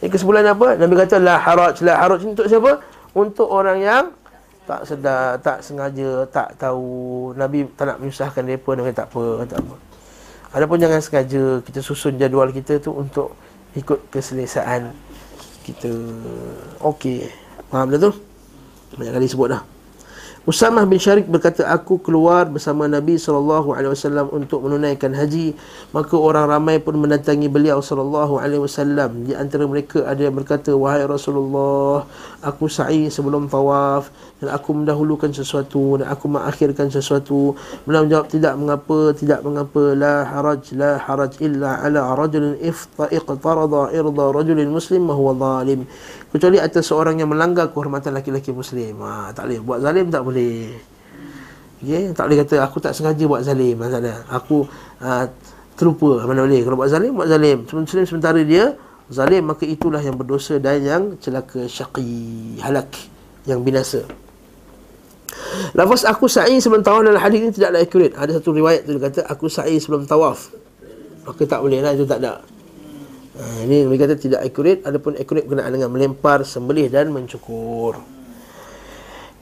[0.04, 0.76] Ini kesimpulan apa?
[0.78, 2.84] Nabi kata la haraj la haraj untuk siapa?
[3.16, 4.04] Untuk orang yang
[4.66, 7.32] tak sedar, tak sengaja, tak tahu.
[7.38, 9.76] Nabi tak nak menyusahkan mereka Nabi tak apa, tak apa.
[10.56, 13.38] Adapun jangan sengaja kita susun jadual kita tu untuk
[13.78, 14.90] ikut keselesaan
[15.62, 15.92] kita.
[16.82, 17.30] Okey.
[17.70, 18.12] Faham dah tu?
[18.96, 19.75] Banyak kali sebut dah
[20.46, 25.58] Usamah bin Syarik berkata aku keluar bersama Nabi wasallam untuk menunaikan haji.
[25.90, 27.82] Maka orang ramai pun mendatangi beliau
[28.62, 29.26] wasallam.
[29.26, 32.06] Di antara mereka ada yang berkata wahai Rasulullah
[32.46, 37.58] aku sa'i sebelum tawaf dan aku mendahulukan sesuatu dan aku mengakhirkan sesuatu
[37.90, 39.98] beliau menjawab tidak mengapa tidak mengapa.
[39.98, 45.90] La haraj la haraj illa ala rajulin ifta iqtarada irda rajulin muslim ma huwa zalim
[46.36, 49.00] kecuali atas seorang yang melanggar kehormatan laki-laki muslim.
[49.00, 49.60] Ha, tak boleh.
[49.64, 50.76] Buat zalim tak boleh.
[51.80, 52.12] Okay?
[52.12, 53.80] tak boleh kata aku tak sengaja buat zalim.
[53.80, 54.68] Masalah aku
[55.00, 55.26] uh,
[55.80, 56.28] terlupa.
[56.28, 56.60] Mana boleh?
[56.68, 57.64] Kalau buat zalim buat zalim.
[57.64, 58.76] Muslim sementara dia
[59.08, 62.92] zalim maka itulah yang berdosa dan yang celaka syaqi halak
[63.48, 64.04] yang binasa.
[65.72, 68.12] Lafaz aku sa'i sebelum tawaf dalam hadis ini tidaklah akurat.
[68.20, 70.52] Ada satu riwayat tu kata aku sa'i sebelum tawaf.
[71.24, 72.44] Maka tak boleh lah itu tak ada.
[73.36, 74.80] Ha, ini mereka kata tidak akurat.
[74.88, 78.00] Adapun akurat berkenaan dengan melempar, sembelih dan mencukur.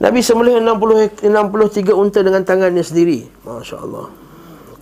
[0.02, 3.30] Nabi sembelih 60 63 unta dengan tangannya sendiri.
[3.46, 4.10] Masya-Allah.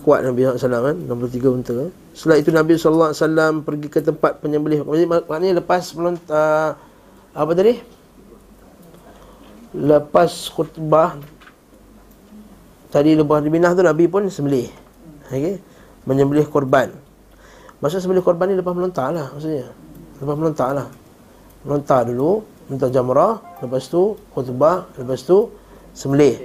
[0.01, 1.71] Kuat Nabi SAW kan 63 unta?
[2.11, 6.75] Setelah itu Nabi SAW pergi ke tempat penyembelih Maknanya lepas melontar
[7.33, 8.03] Apa tadi?
[9.73, 11.17] lepas khutbah
[12.93, 14.69] tadi lepas di Minah tu Nabi pun sembelih.
[15.33, 15.57] Okey.
[16.05, 16.93] Menyembelih korban.
[17.83, 19.67] Masa sembelih korban ni lepas melontar lah maksudnya.
[20.23, 20.87] Lepas melontar lah.
[21.67, 25.51] Melontar dulu, melontar jamrah, lepas tu khutbah, lepas tu
[25.91, 26.39] sembelih.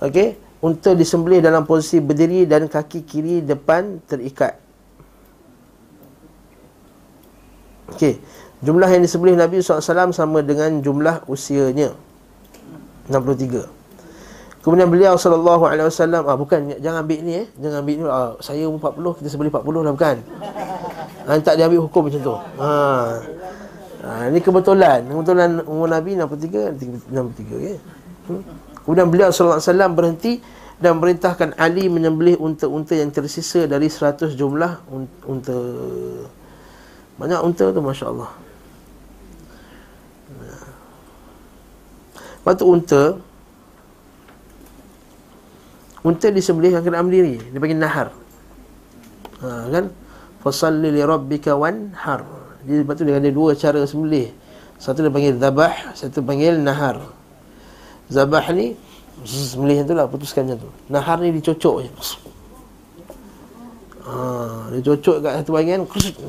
[0.00, 0.40] Okey.
[0.64, 4.56] Unta disembelih dalam posisi berdiri dan kaki kiri depan terikat.
[7.92, 8.16] Okey.
[8.64, 11.92] Jumlah yang disembelih Nabi SAW sama dengan jumlah usianya.
[13.12, 13.75] 63
[14.66, 18.34] Kemudian beliau sallallahu alaihi wasallam ah bukan jangan ambil ni eh jangan ambil ni ah,
[18.42, 20.16] saya umur 40 kita sebeli 40 lah bukan.
[21.22, 22.34] Ha, tak dia ambil hukum macam tu.
[22.34, 22.70] Ha.
[24.02, 27.76] Ha ni kebetulan kebetulan umur Nabi 63 63 okey.
[28.26, 28.42] Hmm.
[28.82, 30.32] Kemudian beliau sallallahu alaihi wasallam berhenti
[30.82, 34.82] dan merintahkan Ali menyembelih unta-unta yang tersisa dari 100 jumlah
[35.30, 35.58] unta
[37.22, 38.30] banyak unta tu masya-Allah.
[42.46, 43.02] Tu unta
[46.06, 48.08] Unta disembelih yang kena berdiri Dia panggil nahar.
[49.42, 49.90] Ha, Kan?
[50.38, 52.22] Fasalli li rabbika wanhar.
[52.62, 54.30] Jadi lepas tu dia ada dua cara sembelih.
[54.78, 57.02] Satu dia panggil zabah Satu panggil nahar.
[58.06, 58.78] Zabah ni
[59.26, 60.70] Sembelih tu lah putuskan macam tu.
[60.86, 61.90] Nahar ni dicocok je.
[64.06, 64.14] Ha,
[64.70, 65.82] Dia cocok kat satu bahagian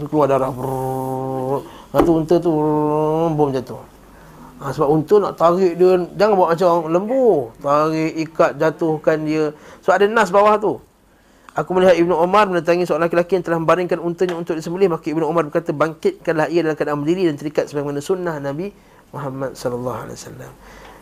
[0.09, 0.49] Keluar darah.
[0.49, 2.51] Lepas tu unta tu
[3.37, 3.96] Bom jatuh
[4.57, 7.53] Ha, sebab unta nak tarik dia Jangan buat macam lembu.
[7.61, 9.53] Tarik, ikat, jatuhkan dia.
[9.85, 10.73] Sebab ada nas bawah tu.
[11.57, 14.93] Aku melihat Ibnu Umar mendatangi seorang lelaki yang telah membaringkan untanya untuk disembelih.
[14.93, 18.69] Maka Ibnu Umar berkata Bangkitkanlah ia dalam keadaan berdiri dan terikat Sebagaimana sunnah Nabi
[19.09, 20.51] Muhammad Sallallahu Alaihi Wasallam.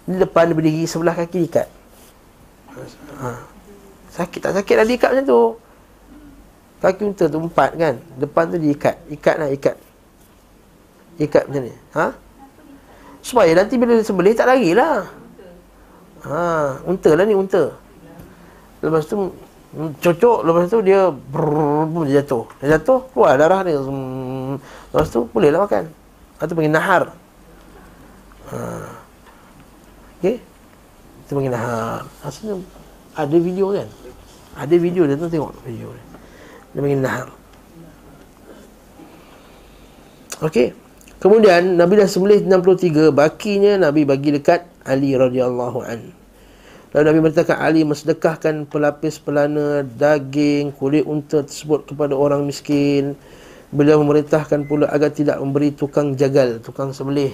[0.06, 1.68] Di depan dia berdiri sebelah kaki diikat.
[3.20, 3.30] Ha.
[4.16, 5.42] Sakit tak sakit dah diikat macam tu?
[6.80, 7.96] Kaki unta tu empat kan?
[8.20, 8.96] Depan tu diikat.
[9.12, 9.76] Ikat lah ikat.
[11.20, 11.74] Ikat macam ni.
[11.96, 12.25] Ha?
[13.26, 15.10] Supaya nanti bila dia sembelih tak lari lah.
[16.30, 17.74] Ha, Unta lah ni unta.
[18.86, 19.34] Lepas tu
[19.74, 20.46] Cocok.
[20.46, 22.46] Lepas tu dia brrr, Dia jatuh.
[22.62, 23.82] Dia jatuh Keluar darah dia.
[23.82, 25.90] Lepas tu boleh lah makan.
[26.38, 27.04] Itu panggil nahar.
[28.54, 28.58] Ha.
[30.22, 30.38] Okay
[31.26, 32.06] Itu panggil nahar.
[32.22, 32.62] Asalnya
[33.18, 33.90] Ada video kan?
[34.54, 36.06] Ada video dia tu tengok video dia.
[36.78, 37.28] Dia panggil nahar.
[40.46, 40.85] Okay
[41.26, 46.14] Kemudian Nabi dah sembelih 63 Bakinya Nabi bagi dekat Ali radhiyallahu an.
[46.94, 53.18] Lalu Nabi merintahkan Ali Mensedekahkan pelapis pelana Daging, kulit unta tersebut Kepada orang miskin.
[53.74, 57.34] Beliau memerintahkan pula agar tidak memberi tukang jagal Tukang sembelih.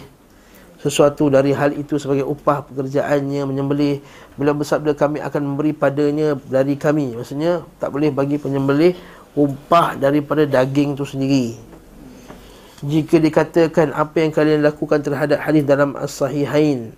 [0.79, 3.99] Sesuatu dari hal itu sebagai upah pekerjaannya Menyembelih.
[4.39, 7.19] Beliau bersabda kami akan memberi padanya Dari kami.
[7.19, 8.95] Maksudnya tak boleh bagi penyembelih
[9.35, 11.70] Upah daripada daging itu sendiri
[12.81, 16.97] jika dikatakan apa yang kalian lakukan terhadap hadis dalam as-sahihain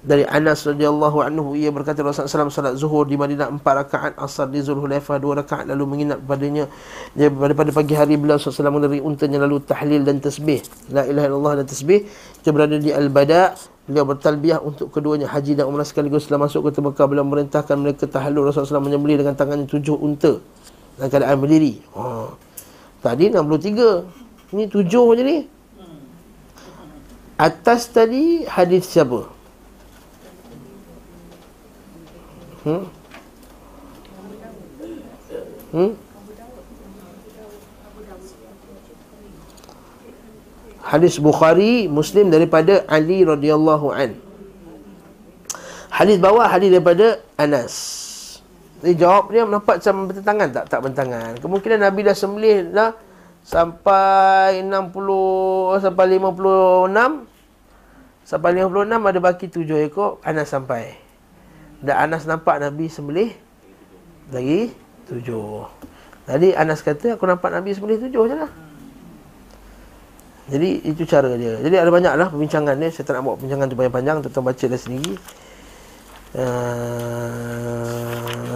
[0.00, 4.48] dari Anas radhiyallahu anhu ia berkata Rasulullah SAW salat zuhur di Madinah empat rakaat asar
[4.48, 6.72] di Zulhulaifah dua rakaat lalu menginap padanya
[7.12, 10.64] dia pada, pagi hari beliau SAW menerik untanya lalu tahlil dan tasbih.
[10.88, 12.08] La ilaha illallah dan tasbih.
[12.40, 13.52] Dia berada di Al-Bada.
[13.84, 16.24] Beliau bertalbiah untuk keduanya haji dan umrah sekaligus.
[16.24, 20.40] Setelah masuk ke Mekah beliau merintahkan mereka tahallul Rasulullah SAW menyembelih dengan tangannya tujuh unta.
[20.96, 21.82] Dalam keadaan berdiri.
[21.92, 22.32] Oh.
[23.00, 25.38] tadi 63 ini tujuh je ni
[27.40, 29.24] Atas tadi hadis siapa?
[32.68, 32.84] Hmm?
[35.72, 35.96] Hmm?
[40.84, 44.20] Hadis Bukhari Muslim daripada Ali radhiyallahu an.
[45.88, 47.72] Hadis bawah hadis daripada Anas.
[48.84, 50.64] Jadi jawab dia nampak macam bertentangan tak?
[50.68, 51.32] Tak bertentangan.
[51.40, 52.92] Kemungkinan Nabi dah sembelih dah
[53.44, 57.26] sampai 60 sampai 56
[58.24, 60.94] sampai 56 ada baki 7 ekor Anas sampai.
[61.80, 63.32] Dan Anas nampak Nabi sembelih
[64.30, 64.70] lagi
[65.08, 65.24] 7.
[66.30, 68.52] Jadi Anas kata aku nampak Nabi sembelih 7 je lah.
[70.50, 71.62] Jadi itu cara dia.
[71.62, 72.90] Jadi ada banyaklah perbincangan ni.
[72.90, 74.18] Saya tak nak buat perbincangan tu panjang-panjang.
[74.26, 75.14] Tuan-tuan baca dah sendiri.
[76.30, 77.50] Uh,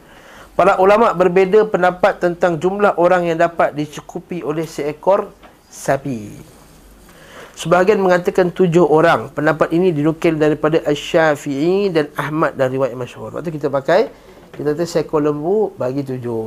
[0.59, 5.31] Para ulama berbeza pendapat tentang jumlah orang yang dapat dicukupi oleh seekor
[5.71, 6.33] sapi.
[7.57, 9.33] Sebahagian mengatakan tujuh orang.
[9.33, 13.33] Pendapat ini dinukil daripada Asy-Syafi'i dan Ahmad dan riwayat masyhur.
[13.33, 14.13] Waktu kita pakai
[14.53, 16.41] kita kata seekor lembu bagi tujuh.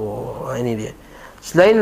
[0.50, 0.94] Ha, ini dia.
[1.40, 1.76] Selain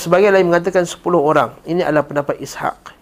[0.00, 1.52] sebagian lain mengatakan sepuluh orang.
[1.68, 2.96] Ini adalah pendapat Ishaq.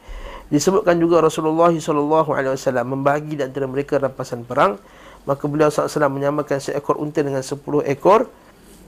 [0.53, 4.76] Disebutkan juga Rasulullah SAW membagi di antara mereka rampasan perang.
[5.22, 8.26] Maka beliau SAW menyamakan seekor unta dengan sepuluh ekor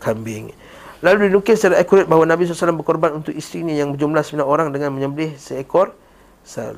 [0.03, 0.51] kambing.
[1.05, 4.69] Lalu dinukil secara akurat bahawa Nabi SAW berkorban untuk isteri ini yang berjumlah sembilan orang
[4.75, 5.95] dengan menyembelih seekor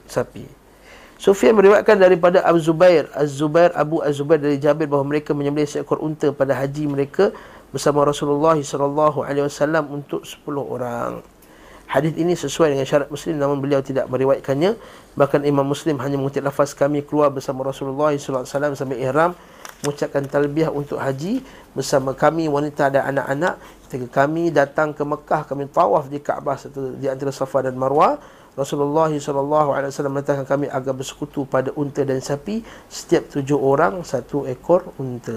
[0.06, 0.44] sapi.
[1.16, 6.28] Sufyan meriwayatkan daripada Abu Zubair, Az-Zubair Abu Az-Zubair dari Jabir bahawa mereka menyembelih seekor unta
[6.28, 7.32] pada haji mereka
[7.76, 11.20] bersama Rasulullah sallallahu alaihi wasallam untuk 10 orang.
[11.86, 14.74] Hadis ini sesuai dengan syarat Muslim namun beliau tidak meriwayatkannya.
[15.12, 19.36] Bahkan Imam Muslim hanya mengutip lafaz kami keluar bersama Rasulullah sallallahu alaihi wasallam sampai ihram
[19.84, 21.44] mengucapkan talbiyah untuk haji
[21.76, 26.56] bersama kami wanita dan anak-anak ketika kami datang ke Mekah kami tawaf di Kaabah
[26.96, 28.16] di antara Safa dan Marwah
[28.56, 34.96] Rasulullah SAW mengatakan kami agar bersekutu pada unta dan sapi setiap tujuh orang satu ekor
[34.96, 35.36] unta.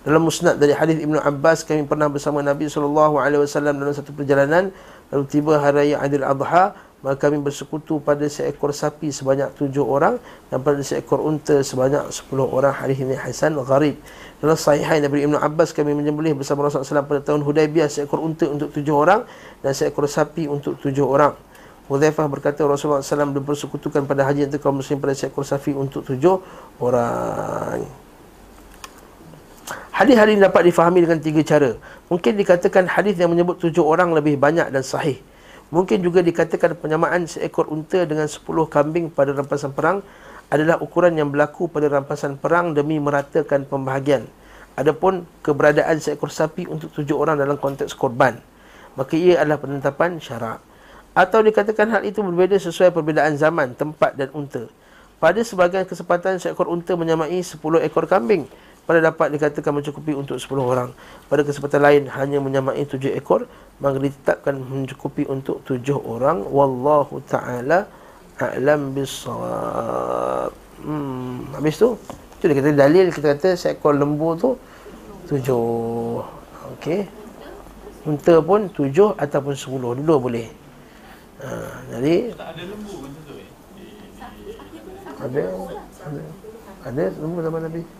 [0.00, 4.72] Dalam musnad dari hadis Ibnu Abbas kami pernah bersama Nabi SAW dalam satu perjalanan.
[5.12, 10.20] Lalu tiba hari raya Aidil Adha maka kami bersekutu pada seekor sapi sebanyak tujuh orang
[10.52, 12.72] dan pada seekor unta sebanyak sepuluh orang.
[12.72, 13.96] Hadis ini hasan gharib.
[14.40, 18.48] Dalam sahihain dari Ibnu Abbas kami menyembelih bersama Rasulullah SAW pada tahun Hudaibiyah seekor unta
[18.48, 19.28] untuk tujuh orang
[19.60, 21.36] dan seekor sapi untuk tujuh orang.
[21.92, 26.40] Hudzaifah berkata Rasulullah SAW bersekutukan pada haji itu kaum muslim pada seekor safi untuk tujuh
[26.80, 27.84] orang.
[29.90, 31.76] Hadis-hadis dapat difahami dengan tiga cara.
[32.08, 35.20] Mungkin dikatakan hadis yang menyebut tujuh orang lebih banyak dan sahih.
[35.70, 40.02] Mungkin juga dikatakan penyamaan seekor unta dengan sepuluh kambing pada rampasan perang
[40.50, 44.26] adalah ukuran yang berlaku pada rampasan perang demi meratakan pembahagian.
[44.74, 48.42] Adapun keberadaan seekor sapi untuk tujuh orang dalam konteks korban.
[48.98, 50.58] Maka ia adalah penetapan syarak.
[51.14, 54.66] Atau dikatakan hal itu berbeza sesuai perbezaan zaman, tempat dan unta.
[55.20, 58.48] Pada sebagian kesempatan seekor unta menyamai 10 ekor kambing.
[58.88, 60.90] Pada dapat dikatakan mencukupi untuk 10 orang.
[61.30, 63.46] Pada kesempatan lain hanya menyamai 7 ekor.
[63.78, 66.42] Maka ditetapkan mencukupi untuk 7 orang.
[66.44, 67.86] Wallahu ta'ala
[68.40, 70.50] a'lam bisawab.
[70.80, 71.96] Hmm, habis tu?
[72.40, 74.56] Itu dia kata dalil kita kata seekor lembu tu
[75.28, 75.44] 7.
[76.76, 77.04] Okey.
[78.08, 80.00] Unta pun 7 ataupun 10.
[80.00, 80.48] Dua boleh.
[81.40, 81.48] Ha,
[81.96, 83.48] jadi tak ada lembu pun tu eh.
[85.20, 85.42] Ada,
[86.08, 86.22] ada.
[86.88, 87.99] Ada lembu zaman Nabi.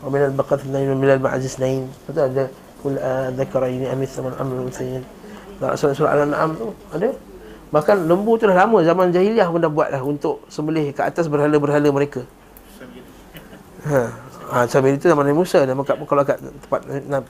[0.00, 1.88] Wa min al-ma'aziz thnayn.
[2.08, 2.44] Betul ada
[2.80, 2.96] kul
[3.36, 5.04] dzakaraini amis sama amrul sayyid.
[5.60, 7.12] Tak surah, surah Al-An'am tu ada.
[7.70, 11.28] Bahkan lembu tu dah lama zaman jahiliah pun dah buat dah untuk sembelih ke atas
[11.28, 12.24] berhala-berhala mereka.
[13.84, 14.08] Ha.
[14.50, 16.80] Ha, sambil itu zaman Nabi Musa dan kat, kalau kat tempat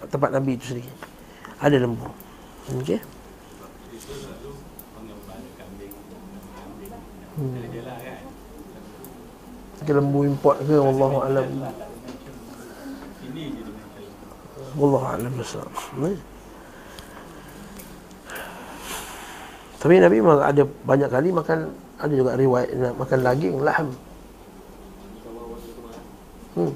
[0.09, 0.89] tempat Nabi itu sendiri.
[1.61, 2.09] Ada lembu.
[2.81, 2.97] Okey.
[7.37, 7.61] Hmm.
[9.91, 11.47] Lembu import ke wallahu alam.
[14.79, 15.67] Wallahu alam besar.
[19.81, 23.89] Tapi Nabi memang ada banyak kali makan ada juga riwayat makan daging laham.
[26.55, 26.73] Hmm.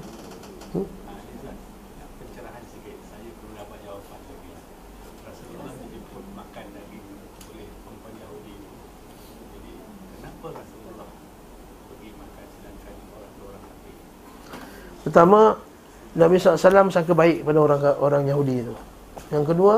[15.05, 15.55] Pertama
[16.15, 18.73] Nabi SAW sangka baik pada orang orang Yahudi itu.
[19.35, 19.75] Yang kedua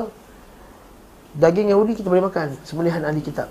[1.38, 3.50] Daging Yahudi kita boleh makan Sembelihan ahli kitab.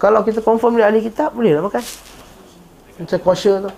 [0.00, 1.80] Kalau kita confirm dia ahli kitab Boleh lah makan.
[3.00, 3.72] Macam kosher tu.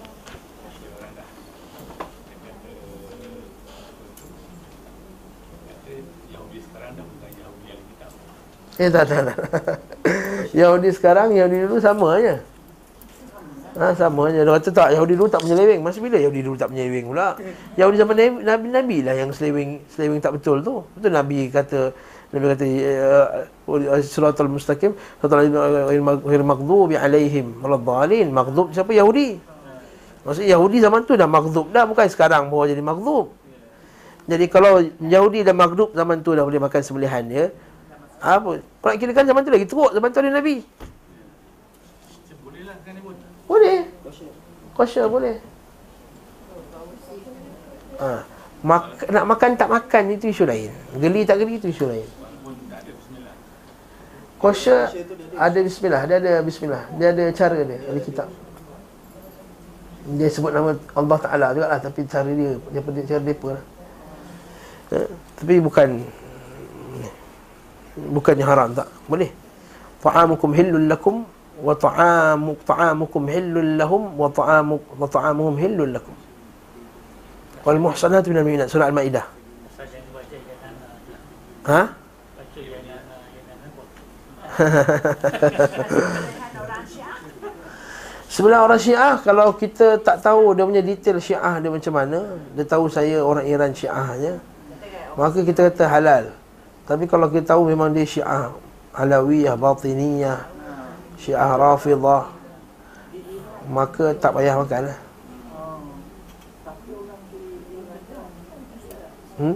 [8.76, 9.38] Eh tak tak tak.
[10.60, 12.44] Yahudi sekarang Yahudi dulu sama aja
[13.76, 14.40] Ha, sama je.
[14.40, 15.80] Dia kata tak, Yahudi dulu tak menyeleweng.
[15.84, 17.36] Masa bila Yahudi dulu tak menyeleweng pula?
[17.76, 20.80] Yahudi zaman Nabi, Nabi lah yang seleweng, seleweng tak betul tu.
[20.96, 21.92] Betul Nabi kata,
[22.32, 22.64] Nabi kata,
[23.68, 28.32] uh, suratul mustaqim, suratul al maghdubi alaihim, waladhalin.
[28.32, 28.96] Maghdub siapa?
[28.96, 29.36] Yahudi.
[30.24, 31.84] Maksudnya Yahudi zaman tu dah maghdub dah.
[31.84, 33.30] Bukan sekarang baru jadi maghdub.
[34.26, 37.52] Jadi kalau Yahudi dah maghdub zaman tu dah boleh makan sembelihan dia.
[38.18, 38.58] Apa?
[38.58, 39.94] Kalau kira kan zaman tu lagi teruk.
[39.94, 40.64] Zaman tu ada Nabi.
[43.46, 43.86] Boleh.
[44.76, 45.40] Kosher boleh.
[47.96, 48.26] Ha.
[48.66, 50.74] Mak- nak makan tak makan itu isu lain.
[50.98, 52.08] Geli tak geli itu isu lain.
[54.36, 54.92] Kosher
[55.32, 56.84] ada bismillah, dia ada bismillah.
[57.00, 58.28] Dia ada cara dia, ada kitab.
[60.06, 63.64] Dia sebut nama Allah Taala juga lah tapi cara dia dia pada cara depa lah.
[64.86, 64.98] Ha.
[65.34, 65.88] tapi bukan
[68.12, 68.86] bukannya haram tak.
[69.08, 69.30] Boleh.
[70.04, 71.26] Ta'amukum hillul lakum
[71.56, 76.14] wa ta'amu ta'amukum hillul lahum wa ta'amu wa ta'amuhum hillul lakum.
[77.64, 79.26] Wal muhsanatu minal mu'minat surah Al-Maidah.
[81.66, 81.82] Ha?
[88.36, 92.64] Sebelah orang Syiah Kalau kita tak tahu Dia punya detail Syiah dia macam mana Dia
[92.64, 94.40] tahu saya orang Iran Syiahnya
[95.18, 96.24] Maka kita kata halal
[96.88, 98.48] Tapi kalau kita tahu memang dia Syiah
[98.96, 100.55] Alawiyah, Batiniyah
[101.16, 102.30] Syiah Rafidah
[103.66, 104.98] Maka tak payah makan lah
[109.36, 109.52] Hmm?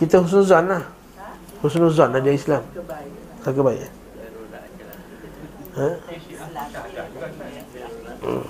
[0.00, 0.82] Kita husnuzan lah
[1.60, 2.64] Husnuzan ada Islam
[3.44, 3.92] Tak kebaik
[5.72, 5.88] Ha?
[8.20, 8.44] Hmm.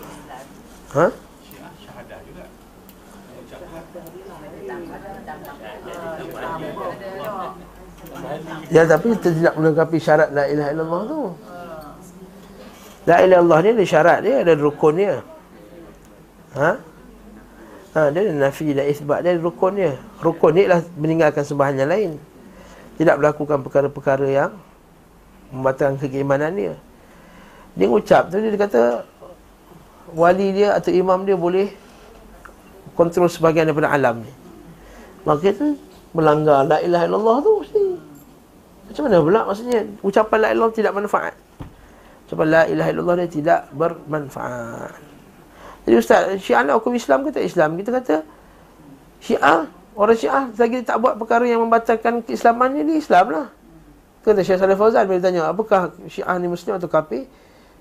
[0.99, 1.07] Ha?
[8.73, 11.20] Ya tapi tidak melengkapi syarat la ilaha illallah tu.
[13.05, 15.14] La ilaha illallah ni ada syarat dia, ada rukun dia.
[16.57, 16.70] Ha?
[17.93, 19.93] Ha, dia ada nafi dan isbat dia ada rukun dia.
[20.25, 22.11] Rukun ni ialah meninggalkan sembahan yang lain.
[22.97, 24.57] Tidak melakukan perkara-perkara yang
[25.53, 26.75] membatalkan keimanan dia.
[27.77, 29.05] Dia ucap tu dia kata
[30.16, 31.73] wali dia atau imam dia boleh
[32.97, 34.33] kontrol sebahagian daripada alam ni.
[35.29, 35.77] Maka itu
[36.16, 37.53] melanggar la ilaha illallah tu.
[38.93, 41.34] Macam mana pula maksudnya ucapan la ilaha tidak manfaat.
[42.28, 45.01] Ucapan la ilaha illallah dia tidak bermanfaat.
[45.88, 47.72] Jadi ustaz, Syiah nak hukum Islam ke tak Islam?
[47.80, 48.20] Kita kata
[49.24, 49.64] Syiah,
[49.97, 53.47] orang Syiah lagi tak buat perkara yang membatalkan keislamannya di Islam lah.
[54.22, 57.24] Kata Syekh Saleh Fauzan bila tanya, apakah Syiah ni muslim atau kafir?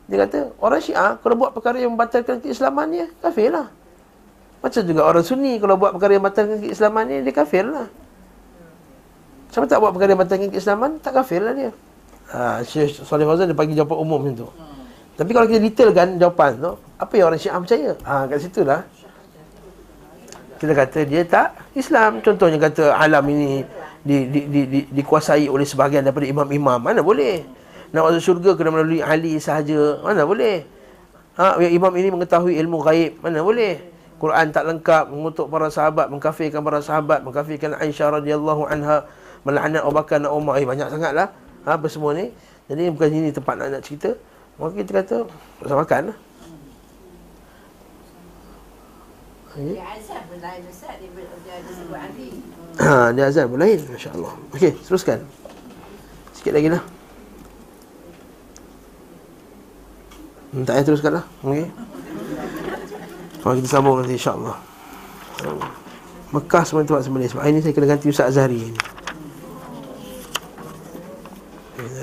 [0.08, 3.68] Dia kata, orang Syiah kalau buat perkara yang membatalkan keislamannya, kafir lah.
[4.64, 7.92] Macam juga orang Sunni kalau buat perkara yang membatalkan keislamannya, dia kafir lah.
[9.52, 11.70] Siapa tak buat perkara yang membatalkan keislaman, tak kafir lah dia.
[12.32, 14.48] Ha, Syekh Saleh Fauzan dia bagi jawapan umum macam tu.
[14.48, 14.88] Hmm.
[15.20, 17.92] Tapi kalau kita detailkan jawapan tu, apa yang orang Syiah percaya?
[18.08, 18.82] Ha, kat situ lah.
[20.56, 22.24] Kita kata dia tak Islam.
[22.24, 23.66] Contohnya kata alam ini
[24.08, 26.80] di, di, di, di, dikuasai oleh sebahagian daripada imam-imam.
[26.80, 27.44] Mana boleh?
[27.92, 30.00] Nak masuk syurga kena melalui ahli sahaja.
[30.00, 30.64] Mana boleh?
[31.36, 33.20] Ha, imam ini mengetahui ilmu gaib.
[33.20, 33.84] Mana boleh?
[34.22, 39.10] Quran tak lengkap mengutuk para sahabat, mengkafirkan para sahabat, mengkafirkan Aisyah radhiyallahu anha,
[39.44, 40.58] melaknat Abu Bakar dan Umar.
[40.62, 41.34] Eh, banyak sangatlah.
[41.66, 42.34] Ha, apa semua ni.
[42.70, 44.14] Jadi bukan ini tempat nak, nak cerita.
[44.58, 45.18] Maka kita kata,
[45.66, 46.18] tak makan lah.
[49.52, 49.76] Okay.
[49.76, 52.30] Dia azan pun lain Ustaz Dia, dia, dia sebut Ali
[52.80, 55.20] Ha, dia azan pun lain Masya Allah Okey, teruskan
[56.32, 56.80] Sikit lagi lah
[60.56, 61.68] Hmm, tak payah teruskan lah okay.
[63.44, 64.56] Kalau kita sambung nanti insyaAllah
[66.32, 68.72] Mekah sebenarnya tempat sembelih Sebab hari ni saya kena ganti Ustaz Azhari ni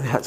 [0.08, 0.26] that's